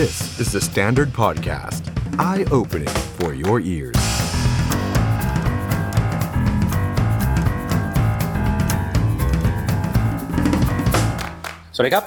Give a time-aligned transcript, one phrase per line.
[0.00, 1.82] This is the Standard Podcast.
[2.30, 4.00] Eye-opening for your ears.
[11.74, 12.04] สวัสดีครับ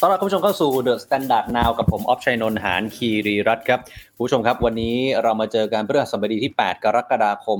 [0.00, 3.80] ต้อนรับคุณผู้ชมเข้าสู่ The Standard Now กับผม ออฟชัยนนท์ หานคีรีรัตน์ครับ
[4.14, 7.58] คุณผู้ชมครับ วันนี้เรามาเจอกันเพื่อสัปดาห์ที่ 8 กรกฎาคม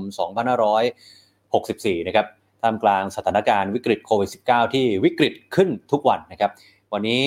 [1.23, 2.27] 2564 นะครับ
[2.63, 6.51] ท่ามกลางสถานการณ์วิกฤตโควิด -19 ที่วิกฤตขึ้นทุกวันนะครับ
[6.93, 7.25] วันนี้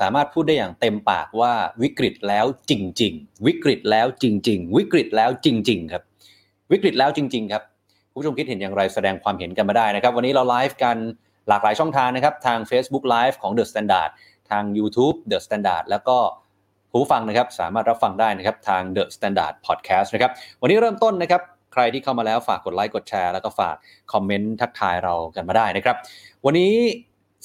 [0.00, 6.02] สามารถพูดได้อย่างเต็มปากว่าวิกฤตแล้วจริง ๆ วิกฤตแล้วจริง ๆ วิกฤตแล้วจริง ๆ ครับ
[6.72, 7.62] วิกฤตแล้วจริง ๆ ครับ
[8.12, 10.96] ผู้ชมคิดเห็นอย่างไรแสดงความเห็นกันมาได้นะครับ วันนี้เราไลฟ์กัน
[11.48, 14.10] หลากหลายช่องทางนะครับ ทาง Facebook Live ของ The Standard
[14.50, 16.18] ทาง YouTube The Standard แล้วก็
[16.90, 23.76] ผู้ฟังนะครับสามารถรับฟังได้นะครับทาง The Standard Podcast นะครับ วันนี้เริ่มต้นนะครับ ใครที่เข้ามาแล้วฝากกดไลค์กดแชร์แล้วก็ฝาก
[24.12, 25.96] คอมเมนต์ทักทายเรากันมาได้นะครับ
[26.44, 26.72] วันนี้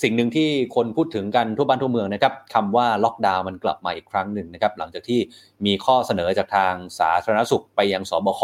[0.02, 5.20] สิ่งหนึ่งที่คนพูดถึงกันทั่วบ้านทั่วเมืองนะครับคำว่าล็อกดาวน์มันกลับมาอีกครั้งหนึ่งนะครับ หลังจากที่
[5.66, 8.42] มีข้อเสนอจากทางสาธารณสุขไปยังสบค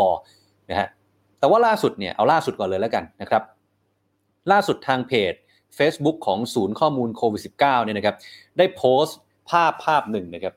[0.69, 0.87] นะฮะ
[1.39, 3.43] แต่ว่าล่าสุดเนี่ยเอาล่าสุดก่อนเลยแล้วกันนะครับ
[4.51, 5.33] ล่าสุดทางเพจ
[5.77, 8.15] Facebook ของศูนย์ข้อมูลโควิด -19 เนี่ยนะครับ
[8.57, 9.17] ได้โพสต์
[9.49, 10.53] ภาพภาพหนึ่งนะครับ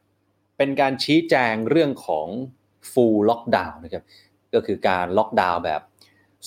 [0.59, 2.27] เป็นการชี้แจงเรื่องของ
[2.93, 4.05] full lockdown นะครับ
[4.55, 5.81] ก็คือการล็อกดาวน์แบบ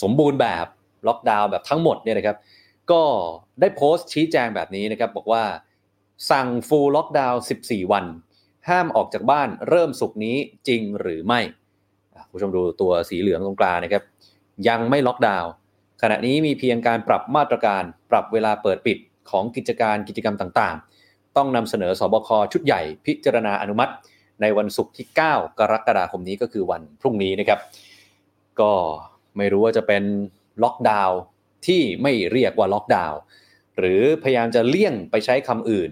[0.02, 0.68] สมบูรณ์แบบ
[1.08, 2.38] ล็อกดาวน์แบบทั้งหมดเนี่ยนะครับ
[2.92, 3.04] ก็
[3.60, 5.44] ได้โพสต์ชี้แจงแบบนี้นะครับบอกว่า
[6.32, 8.06] สั่ง full lockdown 14 วัน
[8.70, 11.40] ห้ามออกจากบ้านเริ่มศุกร์นี้จริงหรือไม่
[12.32, 14.04] ผู้ชมดูตัวสีเหลืองตรงกลางนะครับ
[14.68, 15.52] ยังไม่ล็อกดาวน์
[16.02, 18.98] ขณะนี้มีเพียงการปรับมาตรการปรับเวลาเปิดปิด
[19.30, 23.94] ของกิจการกิจกรรมต่างๆ ต้องนำเสนอสบคชุดใหญ่พิจารณาอนุมัติ
[24.42, 27.60] ในวันศุกร์ที่ 9 กรกฎาคมนี้ก็คือวันพรุ่งนี้นะครับ
[28.60, 28.72] ก็
[29.38, 30.04] ไม่รู้ว่าจะเป็น
[30.64, 31.20] ล็อกดาวน์
[31.68, 33.20] ที่ไม่เรียกว่าล็อกดาวน์
[33.78, 35.92] หรือพยายามจะเลี่ยงไปใช้คำอื่น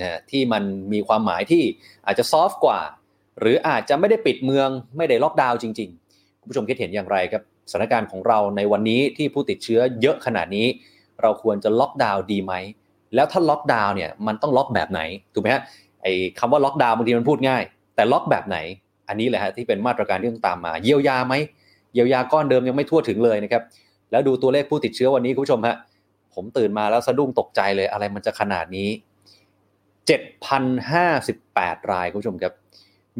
[0.00, 1.64] นะที่มันมีความหมายที่
[2.06, 2.80] อาจจะซอฟต์กว่า
[3.40, 10.66] หรืออาจจะไม่ได้ปิดเมืองไม่ได้ล็อกดาวน์จริงๆ คุณผู้ชมคิดเห็นอย่างไรครับสถานการณ์ของเราในวันนี้ที่ผู้ติดเชื้อเยอะขนาดนี้
[11.22, 12.54] เราควรจะล็อกดาวน์ดีไหม
[13.14, 15.00] แล้วถ้าล็อกดาวน์เนี่ยมันต้องล็อกแบบไหน
[15.34, 15.62] ถูกไหมฮะ
[16.02, 17.62] ไอ้คำว่าล็อกดาวน์บางทีมันพูดง่าย
[17.94, 18.58] แต่ล็อกแบบไหน
[19.08, 21.34] อันนี้แหละฮะที่เป็นมาตรการที่ต้องตามมา เยียวยาไหม
[21.94, 23.62] เยียวยาก้อนเดิมยังไม่ทั่วถึงเลยนะครับ
[24.10, 25.76] แล้วดูตัวเลขผู้ติดเชื้อวันนี้คุณผู้ชมฮะ
[26.34, 28.88] ผมตื่นมาแล้วสะดุ้งตกใจเลยอะไรมันจะขนาดนี้
[30.08, 32.52] 7,058 รายคุณผู้ชมครับ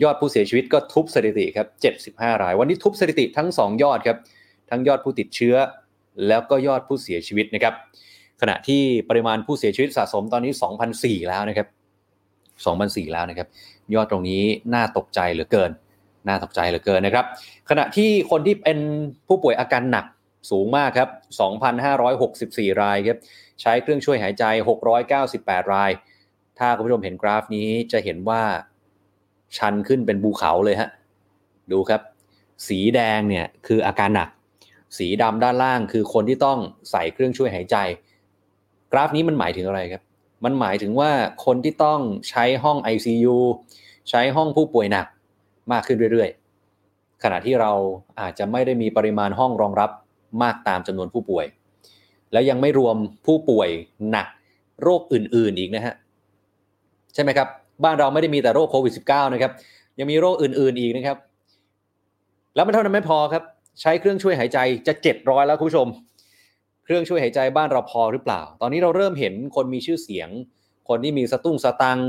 [0.03, 1.67] ยอดผู้เสียชีวิตก็ทุบสถิติครับ
[2.17, 4.19] 75 ราย วันนี้ทุบสถิติทั้ง 2 ยอดครับ
[4.71, 5.55] ทั้งยอดผู้ติดเชื้อ
[6.29, 7.75] แล้วก็ยอดผู้เสียชีวิตนะครับ
[8.41, 10.53] ขณะที่ปริมาณผู้เสียชีวิตสะสมตอนนี้
[10.91, 11.69] 2,004 แล้วนะครับ
[12.65, 13.49] 2,004 แล้วนะครับ
[13.95, 14.43] ยอดตรงนี้
[14.75, 15.71] น่าตกใจเหลือเกิน
[16.29, 17.27] น่าตกใจเหลือเกินนะครับ
[17.71, 18.79] ขณะที่คนที่เป็น
[19.27, 20.05] ผู้ป่วยอาการหนัก
[20.51, 21.09] สูงมากครับ
[21.95, 23.19] 2,564 รายครับ
[23.61, 24.45] ใช้เครื่องช่วยหายใจ
[25.09, 25.91] 698 ราย
[26.59, 28.43] ถ้าคุณผู้ชมเห็นกราฟนี้จะเห็นว่า
[29.57, 30.91] ชันขึ้นเป็นภูเขาเลยฮะ
[31.73, 32.01] ดูครับ
[32.69, 34.29] สีแดงเนี่ยคืออาการหนัก
[34.99, 36.59] สีดำด้านล่างคือคนที่ต้อง
[36.91, 37.77] ใส่เครื่องช่วยหายใจ
[38.93, 40.03] กราฟนี้มันหมายถึงอะไรครับ
[40.45, 41.11] มันหมายถึงว่า
[41.45, 42.01] คนที่ต้อง
[42.31, 43.37] ใช้ห้อง ICU
[44.11, 45.07] ใช้ห้องผู้ป่วยหนัก
[45.73, 47.73] มากขึ้นเรื่อยๆ ขณะที่เรา
[48.21, 49.91] อาจจะไม่ได้มีปริมาณห้องรองรับ
[50.43, 51.47] มากตามจำนวนผู้ป่วย
[52.33, 52.97] แล้วยังไม่รวม
[53.27, 53.69] ผู้ป่วย
[54.11, 54.27] หนัก
[54.83, 55.95] โรคอื่นๆอีกนะฮะ
[57.15, 57.49] ใช่ไหมครับ
[57.85, 59.53] บ้านเราไม่ได้มีแต่โรคโควิด -19 นะครับ
[59.99, 61.17] ยังมีโรคอื่นๆอีกนะครับ
[62.55, 63.43] แล้วมันเท่านั้นไม่พอครับ
[63.81, 65.89] ใช้เครื่องช่วยหายใจจะ 700 แล้วคุณผู้ชม
[66.85, 70.29] เครื่องช่วยหายใจบ้านเราพอหรือเปล่า ตอนนี้เราเริ่มเห็นคนมีชื่อเสียง
[70.89, 72.01] คนที่มีสตุ้งสตัง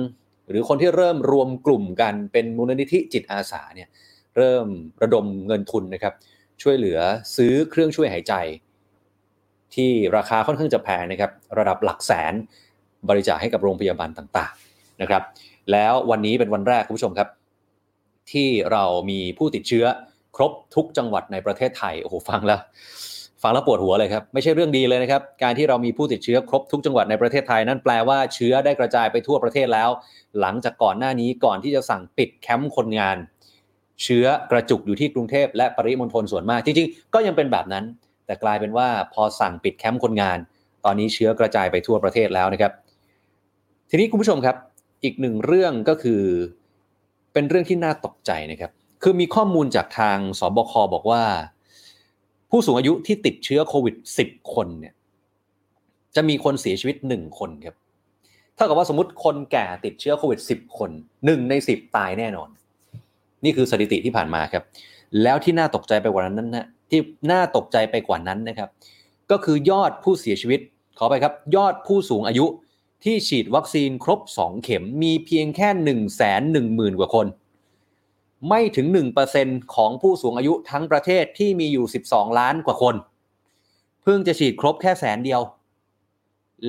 [0.50, 3.90] หรือคนที่เริ่มรวมกลุ่มกันเป็นมูลนิธิจิตอาสาเนี่ย
[4.38, 4.66] เริ่ม
[5.02, 6.14] ระดมเงินทุนนะครับ
[6.62, 7.00] ช่วยเหลือ
[7.36, 8.34] ซื้อเครื่องช่วยหายใจ
[9.76, 12.34] ที่ราคาค่อนข้างจะแพงนะครับระดับหลักแสน
[13.10, 15.24] บริจาคให้กับโรงพยาบาลต่างๆนะครับ
[15.72, 17.30] แล้ววันนี้เป็นวันแรกคุณผู้ชมครับ
[18.32, 19.86] ที่เรามีผู้ติดเชื้อ
[20.36, 22.60] ครบทุกจังหวัดในประเทศไทยโอ้โหฟังแล้ว
[23.44, 29.90] ฟังแล้วปวดหัวเลยครับไม่ใช่เรื่องดีเลยนะครับ การที่เรามีผู้ติดเชื้อครบทุกจังหวัดในประเทศไทย นั่นแปลว่าเชื้อได้กระจายไปทั่วประเทศแล้ว
[30.40, 33.18] หลังจากก่อนหน้านี้ก่อนที่จะสั่งปิดแคมป์คนงาน
[34.04, 37.86] เชื้อกระจุกอยู่ที่กรุงเทพและปริมณฑลส่วนมากจริงๆ ก็ยังเป็นแบบนั้น
[38.26, 40.38] แต่กลายเป็นว่าพอสั่งปิดแคมป์คนงาน
[40.86, 42.72] ตอนนี้เชื้อกระจายไปทั่วประเทศแล้วนะครับ
[43.90, 44.56] ทีนี้คุณผู้ชมครับ
[45.04, 46.22] อีกหนึ่งเรื่องก็คือ
[47.34, 48.72] เป็นเรื่องที่น่าตกใจนะครับ
[49.04, 51.24] คือมีข้อมูลจากทางสบคบอกว่า
[52.50, 54.94] ผู้สูงอายุที่ติดเชื้อโควิด 10 คนเนี่ย
[56.16, 57.76] จะมีคนเสียชีวิต 1 คนครับ
[58.56, 62.50] เท่ากับว่าสมมติคนแก่ติดเชื้อโควิด 10 คน 1 ใน 10 ตายแน่นอน
[63.44, 64.64] นี่คือสถิติที่ผ่านมาครับ
[65.24, 67.00] แล้วที่น่าตกใจไปกว่านั้นนะที่
[67.32, 68.70] น่าตกใจไปกว่านั้นนะครับ
[69.32, 70.60] ก็คือยอดผู้เสียชีวิต
[70.98, 72.46] ขอไปครับ ยอดผู้สูงอายุ
[73.04, 77.28] ที่ฉีดวัคซีนครบ 2 เข็มมีเพียงแค่ 1 1 0 0 0 0 กว่าคน
[78.50, 78.88] ไม่ถึง
[79.32, 82.96] 1%ของผู้สูงอายุทั้งประเทศที่มีอยู่ 12 ล้านกว่าคน
[84.04, 85.42] เพิ่งจะฉีดครบแค่แสนเดียว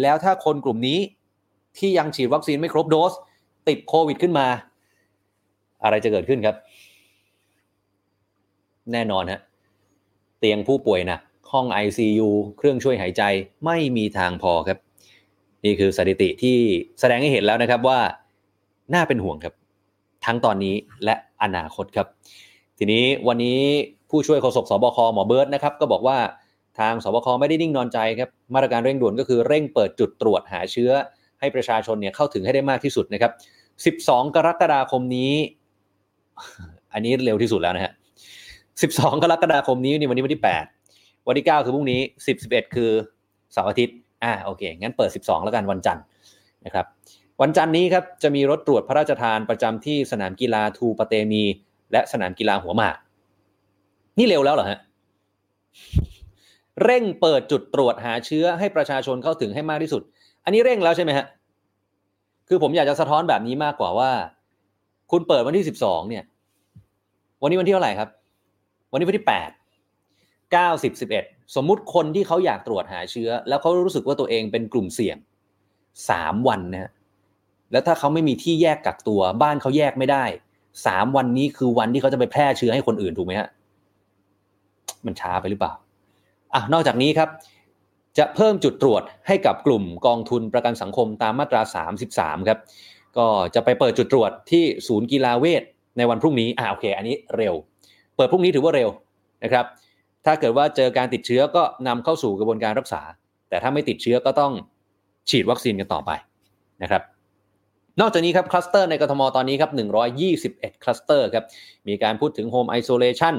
[0.00, 0.98] แล้วถ้าคนกลุ่มนี้
[1.78, 3.12] ที่ยังฉีดวัคซีนไม่ครบโดส
[3.68, 4.46] ติดโควิดขึ้นมา
[5.84, 6.56] อะไรจะเกิดขึ้นครับ
[8.92, 9.40] แน่นอนฮะ
[10.38, 11.18] เตียงผู้ป่วยหนะ
[11.52, 12.28] ห้อง ICU
[12.58, 13.22] เครื่องช่วยหายใจ
[13.64, 14.78] ไม่มีทางพอครับ
[15.64, 16.56] นี่คือสถิติที่
[17.00, 18.00] แสดงให้เห็นแล้วนะครับว่า
[18.94, 19.54] น่าเป็นห่วงครับ
[20.24, 20.74] ทั้งตอนนี้
[21.04, 22.06] และอนาคตครับ
[22.78, 23.60] ทีนี้วันนี้
[24.10, 26.18] ผู้ช่วยโฆษกสบคหมอเบิร์ตนะครับ ก็บอกว่า
[26.78, 30.90] ทางสบคไม่ได้นิ่งนอนใจครับมาตรการเร่งด่วนก็คือเร่งเปิดจุดตรวจหาเชื้อ
[31.40, 33.32] ให้ประชาชนเนี่ยเข้าถึงให้ได้มากที่สุดนะครับ
[34.06, 35.32] 12 กรกฎาคมนี้
[36.92, 37.92] อันนี้เร็วที่สุดแล้วนะฮะ
[38.56, 40.42] 12กรกฎาคมนี้นี่วันนี้วันที่
[40.84, 42.90] 8วันที่9คือพรุ่งนี้10 11คือ
[43.52, 46.04] เสาร์อาทิตย์อ่าโอเค งั้นเปิด12แล้วกันวันจันทร์
[46.64, 46.86] นะครับ
[47.42, 51.42] วันจันทร์นี้ครับจะมีรถตรวจพระราชทานประจำที่สนามกีฬาทูปเตมี
[51.92, 52.96] และสนามกีฬาหัวหมาก
[54.18, 54.78] นี่เร็วแล้วเหรอฮะ
[56.84, 60.02] เร่งเปิดจุดตรวจหาเชื้อให้ประชาชนเข้าถึงให้มากที่สุด
[60.44, 61.26] อันนี้เร่งแล้วใช่ไหมฮะ
[62.48, 64.10] คือผมอยากจะสะท้อนแบบนี้มากกว่าว่า
[65.10, 66.24] คุณเปิดวันที่12เนี่ย
[67.42, 68.08] วันนี้วันที่เท่าไหร่ครับ
[68.92, 75.16] วันนี้วันที่8 9 10 11สมมุติคนที่เขาอยากตรวจหาเชื้อ แล้วเขารู้สึกว่าตัวเองเป็นกลุ่มเสี่ยง
[75.82, 76.90] 3วันนะฮะ
[77.72, 80.24] แล้วถ้าเขาไม่มีที่แยกกักตัว บ้านเขาแยกไม่ได้
[80.74, 83.48] 3วันนี้คือวันที่เขาจะไปแพร่เชื้อให้คนอื่นถูกไหมฮะ
[85.06, 85.72] มันช้าไปหรือเปล่า
[86.54, 87.28] อะนอกจากนี้ครับ
[88.18, 91.62] จะเพิ่มจุดตรวจให้กับกลุ่มกองทุนประกันสังคมตามมาตรา
[92.06, 92.58] 33 ครับ
[93.16, 95.62] ก็จะไปเปิดจุดตรวจที่ศูนย์กีฬาเวท
[95.96, 97.54] ในวันพรุ่งนี้อ่าโอเค อันนี้เร็ว
[98.16, 98.88] เปิดพรุ่งนี้ถือว่าเร็ว
[99.44, 99.64] นะครับ
[100.26, 103.02] ถ้าเกิดว่าเจอการติดเชื้อก็นำเข้าสู่กระบวนการรักษา
[103.48, 104.52] แต่ถ้าไม่ติดเชื้อก็ต้อง
[105.30, 106.10] ฉีดวัคซีนกันต่อไป
[106.82, 107.02] นะครับ
[108.00, 109.70] นอกจากนี้ครับคลัสเตอร์ในกทมตอนนี้ครับ
[110.26, 111.44] 121 คลัสเตอร์ครับ
[111.88, 113.34] มีการพูดถึง home isolation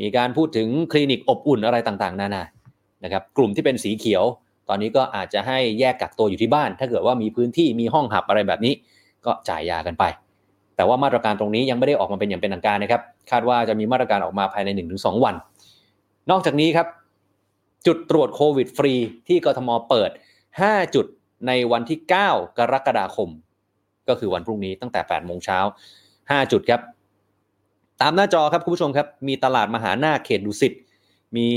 [0.00, 2.42] มีการพูดถึงคลินิกอบอุ่นอะไรต่างๆ นานา
[3.04, 4.24] นะครับกลุ่มที่เป็นสีเขียว
[4.68, 8.74] ตอนนี้ก็อาจจะให้แยกกักตัวอยู่ที่บ้าน ถ้าเกิดว่ามีพื้นที่มีห้องหับอะไรแบบนี้
[9.26, 10.04] ก็จ่ายยากันไป
[10.78, 15.34] แต่ว่ามาตรการตรงนี้ยังไม่ได้ออกมาเป็นอย่างเป็นทางการนะครับ คาดว่าจะมีมาตรการออกมาภายใน 1-2 วัน
[16.30, 16.86] นอกจากนี้ครับ
[17.86, 18.94] จุดตรวจโควิดฟรี
[19.28, 20.10] ที่กทมเปิด
[20.52, 21.06] 5 จุด
[21.46, 21.98] ในวันที่
[22.28, 23.28] 9 กรกฎาคม
[24.08, 25.58] ก็คือวันพรุ่งนี้ตั้งแต่8โมงเช้า
[26.06, 26.80] 5 จุดครับ
[28.00, 30.72] ตามหน้าจอครับคุณผู้ชมครับ มีตลาดมหานาคเขตดุสิต
[31.36, 31.48] มี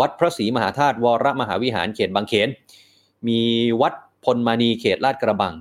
[0.00, 2.48] วัดพระศรีมหาธาตุวรมหาวิหารเขตบางเขน
[3.28, 3.40] มี
[3.80, 3.94] วัด
[4.24, 5.54] พลมานีเขตลาดกระบัง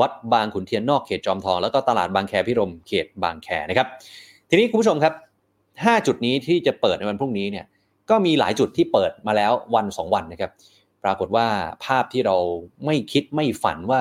[0.00, 3.86] วัดบางขุนเทียนนอกเขตจอมทอง แล้วก็ตลาดบางแคพิรมเขตบางแคนะครับ
[4.48, 5.14] ทีนี้คุณผู้ชมครับ
[5.60, 7.66] 5 จุดนี้ที่จะเปิดในวันพรุ่งนี้เนี่ย
[8.10, 10.50] ก็มีหลายจุดที่เปิดมาแล้ววัน 2 วันนะครับ
[11.04, 11.46] ปรากฏว่า
[11.84, 12.36] ภาพที่เรา
[12.84, 14.00] ไม่คิดไม่ฝันว่า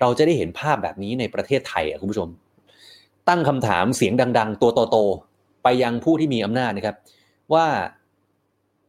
[0.00, 2.28] เราจะได้เห็นภาพแบบนี้ในประเทศไทยอะคุณผู้ชม
[3.28, 6.96] ตั้งคำถามเสียงดัง ๆ ตัวโตๆไปยังผู้ที่มีอำนาจนะครับ
[7.54, 7.66] ว่า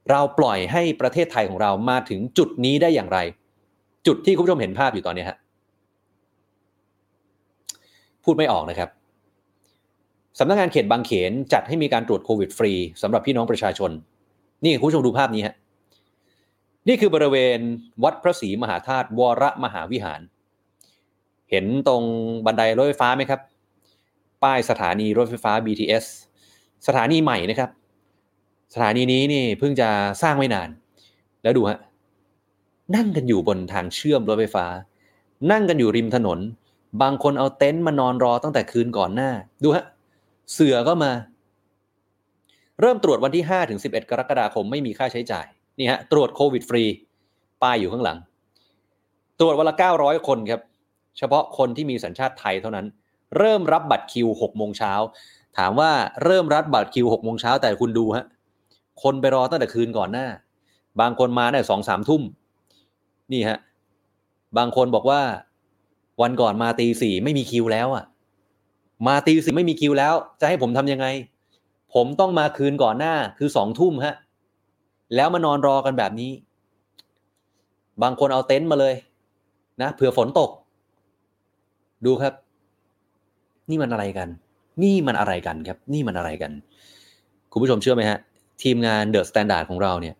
[0.10, 3.20] เราปล่อยให้ประเทศไทยของเรามาถึงจุดนี้ได้อย่างไร
[4.08, 5.38] จุดที่คุณผู้ชมเห็นภาพอยู่ตอนนี้ฮะ
[8.24, 8.90] พูดไม่ออกนะครับ
[10.40, 13.92] สำนักงานเขตบางเขนจัดให้มีการตรวจโควิดฟรีสำหรับพี่น้องประชาชน
[14.64, 15.56] นี่คุณผู้ชมดูภาพนี้ฮะ
[16.88, 17.60] นี่คือบริเวณ
[18.04, 20.22] วัดพระศรีมหาธาตุวรมหาวิหาร
[21.50, 22.04] เห็นตรง
[22.46, 23.42] บันไดรถไฟฟ้าไหมครับ
[24.44, 26.06] ป้ายสถานีรถไฟฟ้า BTS
[26.88, 27.70] สถานีใหม่นะครับ
[28.74, 29.90] สถานีนี้นี่เพิ่งจะ
[30.22, 30.70] สร้างไม่นาน
[31.44, 31.80] แล้วดูฮะ
[32.96, 34.66] นั่งกันอยู่บนทางเชื่อมรถไฟฟ้า
[35.52, 36.40] นั่งกันอยู่ริมถนน
[37.02, 39.30] บางคนเอาเต็นท์มานอนรอตั้งแต่คืนก่อนหน้า
[39.64, 39.86] ดูฮะ
[40.54, 41.12] เสือก็มา
[42.82, 45.46] เริ่มตรวจวันที่5ถึง11 กรกฎาคมไม่มีค่าใช้จ่าย
[45.80, 46.84] นี่ฮะ ตรวจโควิดฟรี
[47.62, 48.18] ป้ายอยู่ข้างหลัง
[49.40, 50.62] ตรวจวันละ 900 คนครับ
[51.18, 52.86] เฉพาะคนที่มีสัญชาติไทยเท่านั้น
[53.38, 54.94] เริ่มรับบัตรคิว6โมงเช้า
[55.58, 55.92] ถามว่า
[56.24, 58.26] เริ่มรับบัตรคิว6โมงเช้าแต่คุณดูฮะ
[59.04, 60.28] คนไปรอตั้งแต่คืนก่อนหน้า
[61.02, 62.22] บางคนมาเนี่ยสองสามทุ่ม
[63.32, 63.58] นี่ฮะ
[64.58, 65.22] บางคนบอกว่า
[66.22, 68.06] วันก่อนมาตีสี่ไม่มีคิวแล้วอะ
[69.08, 71.08] มาตีสี่ไม่มีคิวแล้ว จะให้ผมทำยังไง
[71.94, 74.16] ผมต้องมาคืนก่อนหน้าคือสองทุ่มฮะ
[75.16, 76.32] แล้วมานอนรอกันแบบนี้
[78.02, 78.96] บางคนเอาเต็นท์มาเลย
[79.82, 80.50] นะเผื่อฝนตก
[82.06, 82.34] ดูครับ
[83.70, 84.30] นี่มันอะไรกัน
[84.84, 86.52] นี่มันอะไรกันครับ นี่มันอะไรกัน
[87.52, 88.20] คุณผู้ชมเชื่อไหมฮะ
[88.64, 90.16] ทีมงาน THE STANDARD ของเราเนี่ย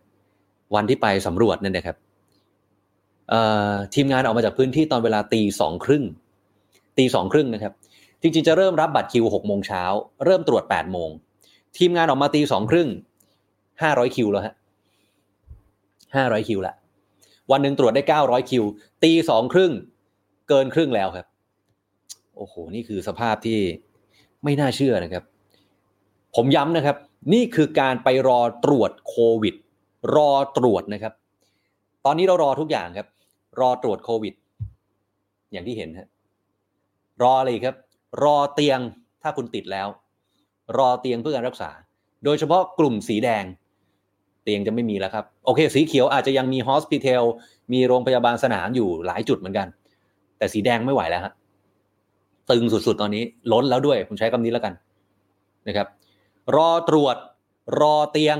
[0.74, 1.96] วันที่ไปสำรวจเนี่ยนะครับ
[3.94, 6.04] ทีมงานออกมาจากพื้นที่ตอนเวลาตีสองครึ่ง
[6.98, 7.72] ตีสองครึ่งนะครับ
[8.20, 9.84] จริงๆจะเริ่มรับบัตรคิวหกโมงเช้า
[10.24, 11.10] เริ่มตรวจแปดโมง
[11.78, 12.88] ทีมงานออกมาตีสองครึ่ง
[13.82, 14.54] ห้าร้อยคิวแล้วฮะ
[16.16, 16.74] ห้าร้อยคิวละ
[17.50, 18.64] วันหนึ่งตรวจได้900คิว
[19.04, 19.72] ตีสองครึ่ง
[20.48, 21.26] เกินครึ่งแล้วครับ
[22.36, 23.58] โอ้โห นี่คือสภาพที่
[24.44, 25.24] ไม่น่าเชื่อนะครับ
[26.36, 26.96] ผมย้ำนะครับ
[27.32, 29.54] นี่คือการไปรอตรวจโควิด
[30.16, 31.12] รอตรวจนะครับ
[32.04, 33.08] ตอนนี้เรารอทุกอย่างครับ
[33.60, 34.34] รอตรวจโควิด
[35.52, 36.08] อย่างที่เห็นฮะ
[37.22, 37.76] รออะไรครับ
[38.24, 38.80] รอเตียง
[39.22, 39.88] ถ้าคุณติดแล้ว
[40.78, 41.70] รอเตียงเพื่อการรักษา
[42.24, 43.44] โดยเฉพาะกลุ่มสีแดง
[44.42, 47.24] เตียงจะไม่มีแล้วครับ โอเค สีเขียวอาจจะยังมีฮอสพิทอล
[47.72, 49.66] มีโรงพยาบาลสนามอยู่หลายจุดเหมือนกัน
[50.38, 51.32] แต่สีแดงไม่ไหวแล้วฮะ
[52.50, 54.74] ตึงสุดๆ ตอนนี้ล้นแล้วด้วย ผมใช้คำนี้แล้วกัน
[55.68, 55.86] นะครับ
[56.56, 57.16] รอตรวจ
[57.80, 58.38] รอเตียง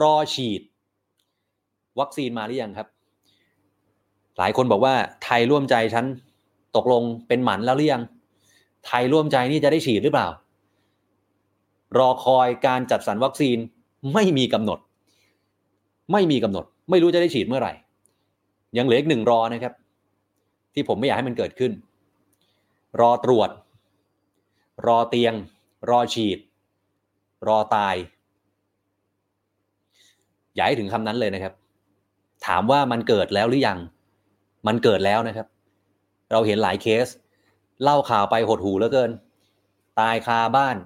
[0.00, 0.62] รอฉีด
[2.00, 2.88] วัคซีนมาหรือยังครับ
[4.38, 6.04] หลายคนบอกว่าไทยร่วมใจฉัน
[6.76, 8.02] ตกลงเป็นหมันแล้วหรือยัง
[8.86, 10.28] ไทยร่วมใจนี่จะได้ฉีดหรือเปล่า
[11.98, 13.58] รอคอยการจัดสรรวัคซีน
[14.14, 14.78] ไม่มีกำหนด
[16.12, 17.72] ไม่มีกำหนด ไม่รู้จะได้ฉีดเมื่อไหร่
[18.78, 19.72] ยังเหลืออีกหนึ่งรอนะครับ
[20.74, 21.72] ที่ผมไม่อยากให้มันเกิดขึ้น
[23.00, 23.50] รอตรวจ
[24.86, 25.34] รอเตียง
[25.90, 26.38] รอฉีด
[27.48, 27.94] รอตาย
[30.54, 31.52] อย่าให้ถึงคำนั้นเลยนะครับ
[32.46, 33.78] ถามว่ามันเกิดแล้วหรือยัง
[34.66, 35.46] มันเกิดแล้วนะครับ
[36.32, 37.06] เราเห็นหลายเคส
[37.82, 39.10] เล่าข่าวไปหดหูเหลือเกิน
[40.00, 40.76] ตายคาบ้าน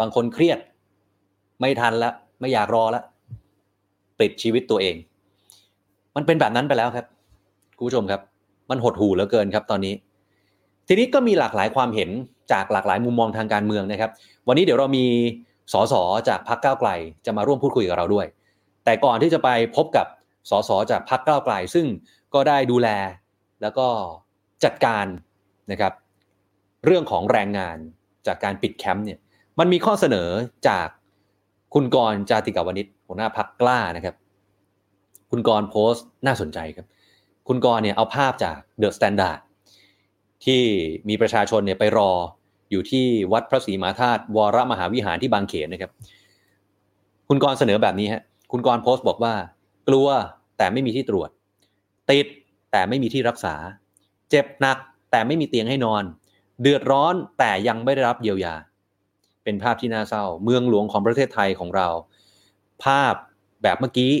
[0.00, 0.58] บางคนเครียด
[1.60, 3.04] ไม่ทันแล้วไม่อยากรอแล้ว
[4.20, 4.96] ปิดชีวิตตัวเอง
[6.16, 7.06] มันเป็นแบบนั้นไปแล้วครับ
[7.76, 8.20] คุณผู้ชมครับ
[8.70, 9.94] มันหดหูเหลือเกินครับ ตอนนี้
[10.88, 12.10] ทีนี้ก็มีหลากหลายความเห็น
[12.52, 14.10] จากหลากหลายมุมมองทางการเมืองนะครับ
[14.48, 15.04] วันนี้เดี๋ยวเรามี
[15.72, 15.94] สส
[16.28, 16.90] จากพรรคก้าวไกล
[17.26, 18.26] จะมาร่วมพูดคุยกับเราด้วย
[18.84, 20.06] แต่ก่อนที่จะไปพบกับ
[20.50, 21.86] สสจากพรรคก้าวไกลซึ่ง
[22.34, 22.88] ก็ได้ดูแล
[23.62, 23.88] แล้วก็
[24.64, 25.06] จัดการ
[25.72, 25.92] นะครับ
[26.86, 27.76] เรื่องของแรงงาน
[28.26, 29.18] จากการปิดแคมป์เนี่ย
[29.58, 30.28] มันมีข้อเสนอ
[30.68, 30.88] จาก
[31.74, 34.14] คุณกรณ์ จาติกวณิชหัวหน้าพรรคกล้านะครับ
[35.30, 36.86] คุณกรณ์โพสต์น่าสนใจครับ
[37.48, 39.40] คุณกรณ์เนี่ยเอาภาพจาก THE STANDARD
[40.44, 40.62] ที่
[41.08, 42.10] มีประชาชนเนี่ยไปรอ
[42.70, 45.90] อยู่ที่วัดพระศรีมหาธาตุวรมหาวิหารที่บางเขนนะครับ
[47.28, 49.34] คุณกรณ์เสนอแบบนี้ฮะคุณกรณ์โพสต์บอกว่า
[49.90, 50.08] กลัว
[50.58, 51.30] แต่ไม่มีที่ตรวจ
[52.10, 52.26] ติด
[52.72, 53.54] แต่ไม่มีที่รักษา
[54.30, 54.78] เจ็บหนัก
[55.10, 56.04] แต่ไม่มีเตียงให้นอน
[56.60, 58.54] เดือดร้อนแต่ยังไม่ได้รับเยียวยา
[59.44, 61.88] เป็นภาพที่น่าเศร้า เมืองหลวงของประเทศไทยของเรา
[62.84, 63.14] ภาพ
[63.62, 64.12] แบบเมื่อกี้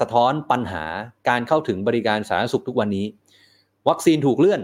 [0.00, 0.84] สะท้อนปัญหา
[1.28, 3.06] การเข้าถึงบริการสาธารณสุขทุกวันนี้
[3.88, 4.60] วัคซีนถูกเลื่อน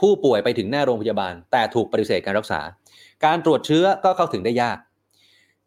[0.00, 2.60] ผู้ป่วยไปถึงหน้าโรงพยาบาล แต่ถูกปฏิเสธการรักษา
[3.24, 4.78] การตรวจเชื้อก็เข้าถึงได้ยาก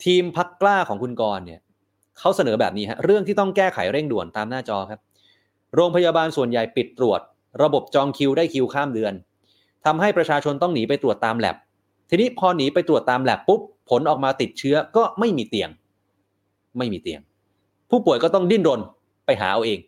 [0.03, 1.61] ทีมพักกล้าของคุณกรเนี่ย
[2.19, 4.99] เขาเสนอแบบนี้ฮะเรื่องที่ต้องแก้ไขเร่งด่วนตามหน้าจอครับ
[5.75, 7.21] โรงพยาบาลส่วนใหญ่ปิดตรวจ
[7.63, 9.13] ระบบจองคิวได้คิวข้ามเดือน
[9.85, 11.55] ทำให้ประชาชนต้องหนีไปตรวจตามแลบ
[12.09, 15.69] ทีนี้พอหนีไปตรวจตามแลบปุ๊บผลออกมาติดเชื้อก็ไม่มีเตียง
[16.77, 17.21] ไม่มีเตียง
[17.89, 18.81] ผู้ป่วยก็ต้องดิ้นรน
[19.25, 19.79] ไปหาเอาเอง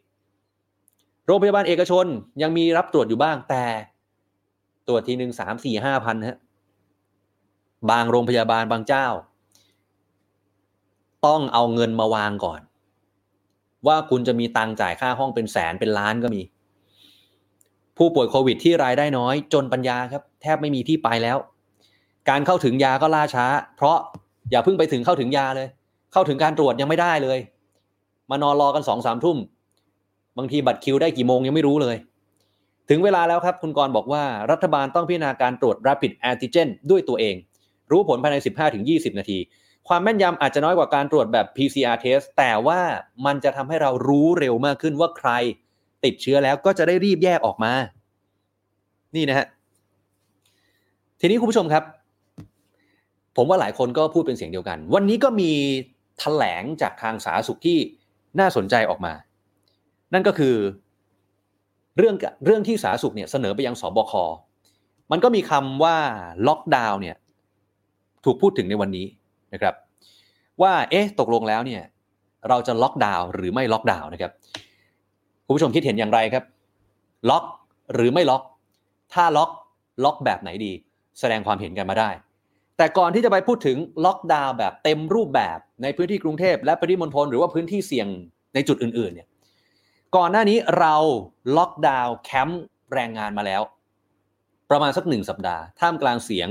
[1.25, 2.05] โรงพยาบาลเอกชน
[2.41, 3.65] ยังมีรับตรวจอยู่บ้างแต่
[4.87, 6.37] ตรวจทีหนึ่งสามสี่ห้าพันฮะ
[7.91, 9.07] บางโรงพยาบาลบางเจ้า
[11.27, 12.61] ต้องเอาเงินมาวางก่อน
[13.87, 16.41] ว่าคุณจะมีตังจ่ายค่าห้องเป็นแสนเป็นล้านก็มี
[17.97, 21.37] ผู้ป่วยโควิดที่รายได้น้อย จนปัญญาครับ แทบไม่มีที่ไปแล้ว
[22.29, 23.45] การเข้าถึงยาก็ล่าช้า
[23.77, 23.97] เพราะ
[24.51, 25.67] อย่าเพิ่งไปถึงเข้าถึงยาเลย
[26.13, 27.39] เข้าถึงการตรวจยังไม่ได้เลย
[28.29, 29.37] มานอนรอกันสองสามทุ่ม
[30.37, 31.95] บางทีบัตรคิวได้กี่โมงยังไม่รู้เลย
[32.89, 37.35] ถึงเวลาแล้วครับ คุณกรบอกว่ารัฐบาลต้องพิจารณาการตรวจ rapid antigen ด้วยตัวเอง
[37.91, 38.37] รู้ผลภายใน
[38.77, 39.39] 15-20 นาที
[39.87, 42.79] ความแม่นยำอาจจะน้อยกว่าการตรวจแบบ PCR test แต่ว่า
[43.25, 45.29] มันจะทำให้เรารู้เร็วมากขึ้นว่าใคร
[46.03, 47.73] ติดเชื้อแล้วก็จะได้รีบแยกออกมา
[49.15, 49.47] นี่นะฮะ
[51.19, 51.83] ทีนี้คุณผู้ชมครับ
[53.37, 55.51] ผมว่าหลายคนก็พูดเป็นเสียงเดียวกัน วันนี้ก็มี
[56.19, 57.77] แถลงจากทางสาธารณสุขที่
[58.39, 59.13] น่าสนใจออกมา
[60.13, 60.55] นั่นก็คือ
[61.97, 64.13] เรื่องเรื่องที่สาธารณสุขเนี่ยเสนอไปยังสบค
[65.11, 65.97] มันก็มีคำว่า
[66.47, 67.15] ล็อกดาวน์เนี่ย
[68.25, 69.05] ถูกพูดถึงในวันนี้
[69.53, 69.75] นะครับ
[70.61, 71.83] ว่าเอ๊ะตกลงแล้วเนี่ย
[72.49, 74.31] เราจะล็อกดาวน์หรือไม่ล็อกดาวน์นะครับ
[75.45, 76.43] คุณผู้ชมคิดเห็นอย่างไรครับ
[77.29, 77.43] ล็อก
[77.93, 78.41] หรือไม่ล็อก
[79.13, 79.49] ถ้าล็อก
[80.03, 80.71] ล็อกแบบไหนดี
[81.19, 82.09] แสดงความเห็นกันมาได้
[82.77, 88.07] แต่ก่อนที่จะไปพูดถึงล็อกดาวน์แบบเต็มรูปแบบในพื้นที่กรุงเทพและปริมณฑลหรือว่าพื้นที่เสี่ยง
[88.53, 89.27] ในจุดอื่นๆเนี่ย
[90.15, 90.95] ก่อนหน้านี้เรา
[91.57, 93.61] ล็อกดาวน์แคมป์แรงงานมาแล้ว
[94.69, 96.47] ประมาณสักหนึ่งสัปดาห์ ท่ามกลางเสียง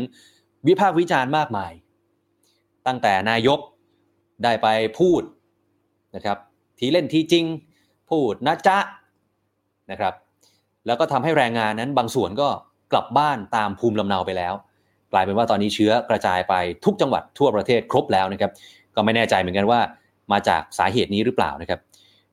[0.66, 1.72] วิพากษ์วิจารณ์มากมาย
[2.86, 3.58] ตั้งแต่นายก
[4.44, 5.22] ได้ไปพูด
[6.16, 6.38] นะครับ
[6.78, 7.44] ทีเล่นทีจริง
[8.10, 8.78] พูดนะจ๊ะ
[9.90, 10.14] นะครับ
[10.86, 12.48] แล้วก็ทำให้แรงงานนั้นบางส่วนก็
[12.92, 14.54] กลับบ้านตามภูมิลำเนาไปแล้ว
[15.12, 18.52] กลายเป็นว่าตอนนี้เชื้อกระจายไปทุกจังหวัดทั่วประเทศครบแล้วนะครับ
[18.94, 19.80] ก็ไม่แน่ใจเหมือนกันว่า
[20.32, 21.80] มาจากสาเหตุนี้หรือเปล่านะครับ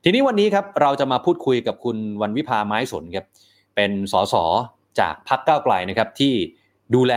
[0.04, 3.26] ทีนี้วันนี้ครับเราจะมาพูดคุยกับคุณวันวิพาไม้สนครับ
[3.74, 4.34] เป็นสส
[5.00, 6.34] จากพักเก้าไกลนะครับที่
[6.94, 7.14] ดูแล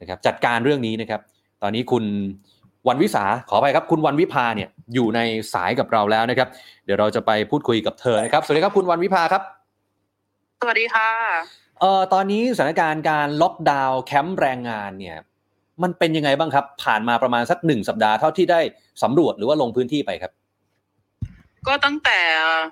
[0.00, 1.20] นะครับจัดการเรื่องนี้นะครับ
[1.62, 2.04] ตอนนี้คุณ
[2.88, 5.20] วันวิสาขอไปครับ คุณวันวิพาเนี่ยอยู่ใน
[5.54, 6.48] สายกับเราแล้วนะครับ
[6.84, 9.42] เดี๋ยวเราจะไปพูดคุยกับเธอนะครับ สวัสดีครับคุณวันวิพาครับ
[10.60, 11.08] สวัสดีค่ะ
[11.80, 15.18] เอ่อตอนนี้สถานการณ์การล็อกดาวน์แคมป์แรงงานเนี่ย
[15.82, 18.60] มันเป็นยังไงบ้างครับ ผ่านมาประมาณสักหนึ่งสัปดาห์เท่าที่ได้
[19.02, 20.32] สำรวจหรือว่าลงพื้นที่ไปครับ
[21.66, 22.18] ก็ตั้งแต่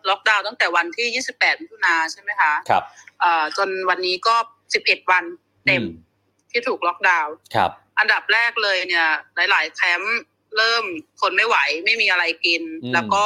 [0.08, 2.82] ล็อกดาวน์ตั้งแต่วันที่ 28มิถุนาใช่ไหมคะครับ
[3.20, 4.34] เอ่อจนวันนี้ก็
[4.74, 5.24] 11 วัน
[5.66, 6.08] เต็มอื
[6.50, 7.70] ที่ถูกล็อกดาวน์ครับ
[8.00, 9.08] อันดับแรกเลยเนี่ย
[9.50, 10.18] หลาย ๆ แคมป์
[10.56, 10.84] เริ่ม
[11.20, 13.24] คนไม่ไหวไม่มีอะไรกินอืมแล้วก็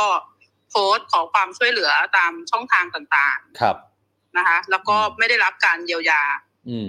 [0.70, 6.22] โพสต์ขอความช่วยเหลือตามช่องทางต่างครับๆนะคะ แล้วก็ไม่ได้รับการเยียวยา
[6.68, 6.88] อืม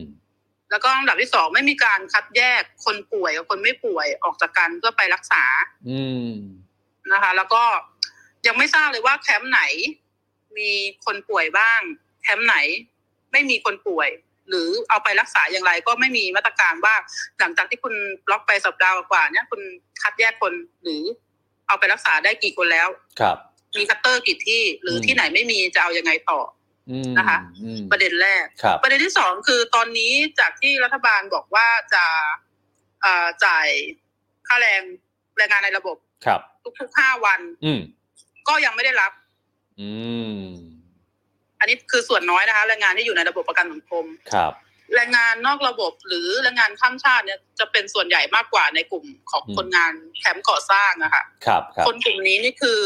[0.72, 5.44] แล้วก็อันดับที่สองไม่มีการคัดแยกคนป่วยกับคนไม่ป่วยออกจากกันเพื่อไปรักษา
[5.89, 6.32] อืม
[7.12, 7.63] นะคะ แล้วก็
[8.48, 9.62] ยังไม่ทราบเลยว่าแคมป์ไหน
[10.58, 10.72] มี
[11.06, 11.82] คนป่วยบ้าง
[12.22, 12.58] แคมป์ไหน
[13.32, 14.10] ไม่มีคนป่วย
[14.50, 16.96] หรือเอาไปรักษาอย่างไรก็ไม่มีมาตรการว่า
[17.40, 19.62] หลังจากที่คุณล็อกไปสัปดาห์กว่าเนี่ยคุณ
[20.02, 21.04] คัดแยกคนหรือ
[21.68, 22.88] เอาไปรักษาได้กี่คนแล้ว
[23.20, 23.38] ครับ
[23.78, 26.40] มีคลัสเตอร์กี่ที่หรืออมที่ไหนไม่มีจะเอายังไงต่อ
[26.90, 32.06] อืมนะคะอืมประเด็นแรกครับประเด็นที่สองคือตอนนี้จากที่รัฐบาลบอกว่าจะ
[33.02, 33.68] เอ่อจ่าย
[34.48, 34.82] ค่าแรง
[35.38, 36.40] แรงงานในระบบ ครับ
[36.80, 37.80] ทุกๆห้าวันอืม
[38.48, 39.12] ก็ยังไม่ได้รับ
[39.80, 39.90] อื
[40.36, 40.75] มอั
[41.65, 44.53] นนี้คือส่วนน้อยนะคะแรงงานที่อยู่ในระบบประกันสังคมครับ
[44.95, 52.81] แรงงานนอกระบบหรือแรงงานข้ามชาติเนี่ยจะเป็นส่วนใหญ่มากกว่าในกลุ่มของอืมคนงานแคมป์ก่อสร้างนะคะครับครับคนกลุ่มนี้นี่คือ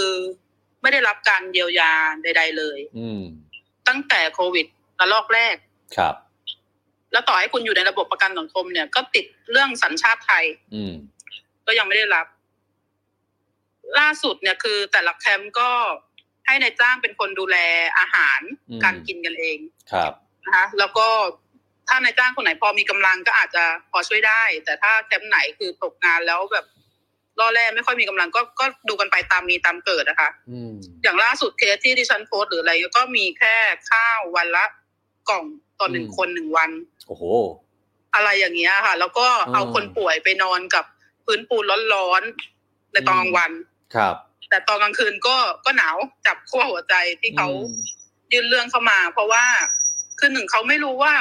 [0.81, 1.91] ไม่ได้รับการเยียวยา
[2.23, 3.21] ใด ๆ เลย อืม
[3.87, 4.67] ตั้งแต่โควิด
[4.99, 5.55] ระลอกแรก
[5.97, 6.15] ครับ
[7.11, 10.93] แล้วต่อให้คุณอยู่ในระบบประกันสังคมเนี่ยก็ติดเรื่องสัญชาติไทย อืม
[11.67, 12.25] ก็ยังไม่ได้รับ
[13.99, 15.69] ล่าสุดเนี่ยคือแต่ละแคมป์ก็
[16.49, 17.57] ให้ในายจ้างเป็นคนดูแล
[17.99, 19.57] อาหารอืมการกินกันเอง
[19.91, 20.11] ครับ
[20.45, 21.07] นะคะแล้วก็
[21.87, 26.65] ถ้านายจ้างคนไหนพอมีกำลังก็อาจจะพอช่วยได้ แต่ถ้าแคมป์ไหนคือตกงานแล้วแบบ
[27.39, 33.55] ล่อแร่ไม่ค่อยมีกำลังก็ก็ดูกันไปตามมีตามเกิดนะคะอืมอย่างล่าสุดเคสที่ดิฉันโพสต์หรืออะไรก็มีแค่
[33.91, 34.65] ข้าววันละ
[35.29, 35.43] กล่อง
[35.79, 36.69] ต่อหนึ่งอืมคนหนึ่งวัน
[37.07, 37.23] โอ้โห
[38.15, 40.85] อะไรอย่างเงี้ยค่ะ แล้วก็เอาอืมคนป่วยไปนอนกับ
[41.25, 43.51] พื้นปูนร้อนๆในตอนกลางวัน
[43.95, 44.15] ครับ
[44.49, 45.35] แต่ตอนกลางคืนก็
[45.65, 49.43] ก็หนาวจับขั้วหัวใจที่เขาอืมยื่นเรื่องเข้ามา เพราะว่า
[50.19, 51.13] คือหนึ่งเขาไม่รู้ว่า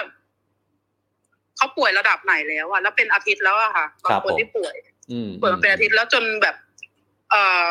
[1.57, 4.75] เขาป่วยระดับไหนแล้วอะแล้วเป็นอาทิตย์แล้วอะค่ะบางคนที่ป่วย
[5.13, 6.57] อืมป่วยมาเป็นอาทิตย์แล้วจนแบบ
[7.31, 7.71] เอ่อ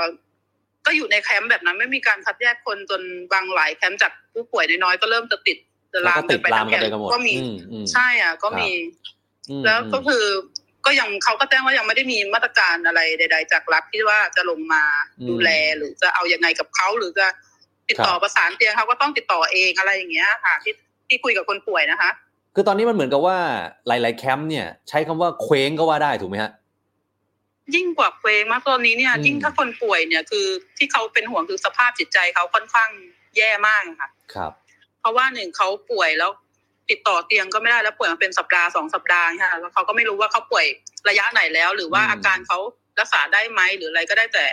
[0.86, 3.02] ก็อยู่ในแคมป์แบบนั้น ไม่มีการคัดแยกคนจน
[3.34, 5.58] บางหลายแคมป์จากผู้ป่วยน้อยๆก็เริ่มจะติด
[5.93, 8.70] จะแล้วลามก็ติดไปลามทั้งกันแคไปมกันหมดป์ก็มีอืมอืมใช่อะ ก็มี
[9.50, 10.26] อืมแล้วก็อืมคือ
[10.88, 14.84] ก็ยังเขาก็แจ้งว่ายังไม่ได้มีมาตรการอะไรใด ๆ จากรัฐที่ว่าจะลงมา
[15.19, 17.28] อืมดูแลหรือจะเอายังไงกับเขาหรือจะ
[17.89, 20.73] ติดต่อครับประสานเตียงเขาก็ต้องติดต่อเองอะไรอย่างเงี้ยค่ะ ที่
[21.08, 22.10] ที่คุยกับคนป่วยนะคะ
[22.56, 23.38] คือตอนนี้มันเหมือนกับว่า
[23.88, 26.52] หลาย ๆ แคมป์เนี่ย ใช้คำว่าเคว้งก็ว่าได้ถูกไหมฮะ
[27.76, 30.45] ยิ่งกว่าเคว้งมากตอนนี้เนี่ยอืมยิ่งถ้าคนป่วยเนี่ยคือ
[30.78, 32.89] ที่เขาเป็นห่วงคือสภาพจิตใจเขาค่อนข้าง
[33.38, 34.52] แย่มากค่ะ ครับ
[35.00, 36.32] เพราะว่าหนึ่งเขาป่วยแล้ว
[36.89, 40.65] ติดต่อเตียงก็ไม่ได้แล้วป่วยมาเป็นสัปดาห์สองสัปดาห์ค่ะแล้วเขาก็ไม่รู้ว่าเขาป่วย
[41.10, 42.58] ระยะไหนแล้ว หรือว่าอืมอาการเขา
[43.00, 44.47] รักษาได้ไหมหรืออะไรก็ได้แต่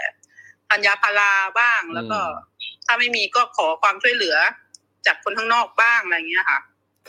[0.68, 2.18] ทันยาพาราบ้างแล้วก็
[2.60, 4.36] อืมถ้าไม่มีก็ขอความช่วยเหลือ
[5.06, 6.58] จากคนข้างนอกบ้างอะไรอย่างเงี้ยค่ะ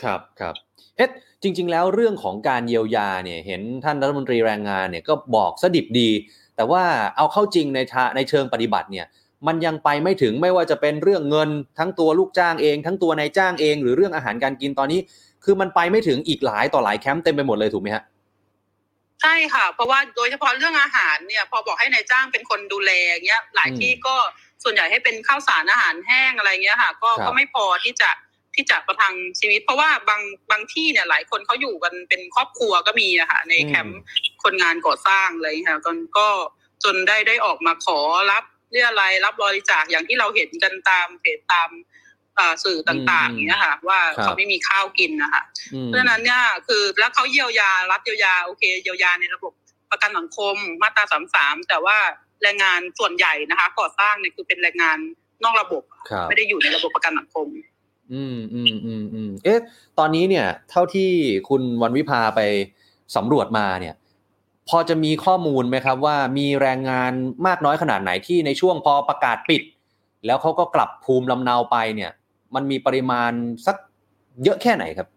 [0.02, 0.54] ครับครับ
[0.96, 1.10] เอ๊ะ
[1.42, 6.10] จริง ๆ แล้วเรื่องของการเยียวยาเนี่ย เห็นท่านรัฐมนตรีแรงงานเนี่ยก็บอกสดิบดี
[6.56, 6.82] แต่ว่า
[7.16, 9.06] เอาเข้าจริงในทาในเชิงปฏิบัติเนี่ย
[9.46, 15.00] มันยังไปไม่ถึงไม่ว่าจะเป็นเรื่องเงินทั้งตัวลูกจ้างเอง ทั้งตัวนายจ้างเอง หรือเรื่องอาหารการกินตอนนี้
[15.44, 18.04] คือมันไปไม่ถึงอีกหลายต่อหลายแคมป์เต็มไปหมดเลยถูกไหมฮะ
[19.22, 22.90] ใช่ค่ะ เพราะว่าโดยเฉพาะเรื่องอาหารเนี่ย พอบอกให้นายจ้างเป็นคนดูแล
[23.26, 24.14] เงี้ย หลายอืมที่ก็
[24.64, 28.10] ส่วนใหญ่ให้เป็นข้าวสารอาหารแห้งอะไรเงี้ยค่ะ ก็ครับก็ไม่พอที่จะ
[28.54, 30.20] ที่จะประทังชีวิต เพราะว่าบาง
[30.50, 34.00] บางที่เนี่ยหลายคนเขาอยู่กันเป็นครอบครัวก็มีอะค่ะในแคมป์
[34.42, 36.28] คนงานก่อสร้างอะไรเงี้ยค่ะก็ก็
[36.84, 37.98] จนได้ได้ออกมาขอ
[38.32, 41.70] รับ เรียอะไรยรับบริจาคอย่างที่เราเห็นกันตามเพจตาม
[42.38, 45.42] อ่าสื่อต่างๆอย่างเงี้ยค่ะ ว่าครับเขาไม่มีข้าวกินนะคะ
[45.74, 49.52] อืมเพราะฉะนั้นเนี่ยคือแล้วเขาเยียวยารับเยียวยาโอเคเยียวยาในระบบ
[49.90, 51.96] ประกันสังคมมาตราสามสามแต่ว่า
[52.42, 54.98] แรงงานส่วนใหญ่นะคะ ก่อสร้างเนี่ยคือเป็นแรงงาน
[55.44, 57.46] นอกระบบครับไม่ได้อยู่ในระบบประกันสังคม
[58.12, 59.58] อืมอืมอืมอืมเอ๊ะ
[59.98, 61.10] ตอนนี้เนี่ย เท่าที่
[61.48, 62.40] คุณวันวิพาไป
[63.16, 63.94] สำรวจมาเนี่ย
[64.68, 67.12] พอจะมีข้อมูลไหมครับว่ามีแรงงาน
[67.46, 69.62] มากน้อยขนาดไหนที่ในช่วงพอประกาศปิด
[70.26, 72.12] แล้วเขาก็กลับภูมิลำเนาไปเนี่ย
[72.54, 73.32] มันมีปริมาณ
[73.66, 73.76] สัก
[74.44, 75.08] เยอะแค่ไหนครับ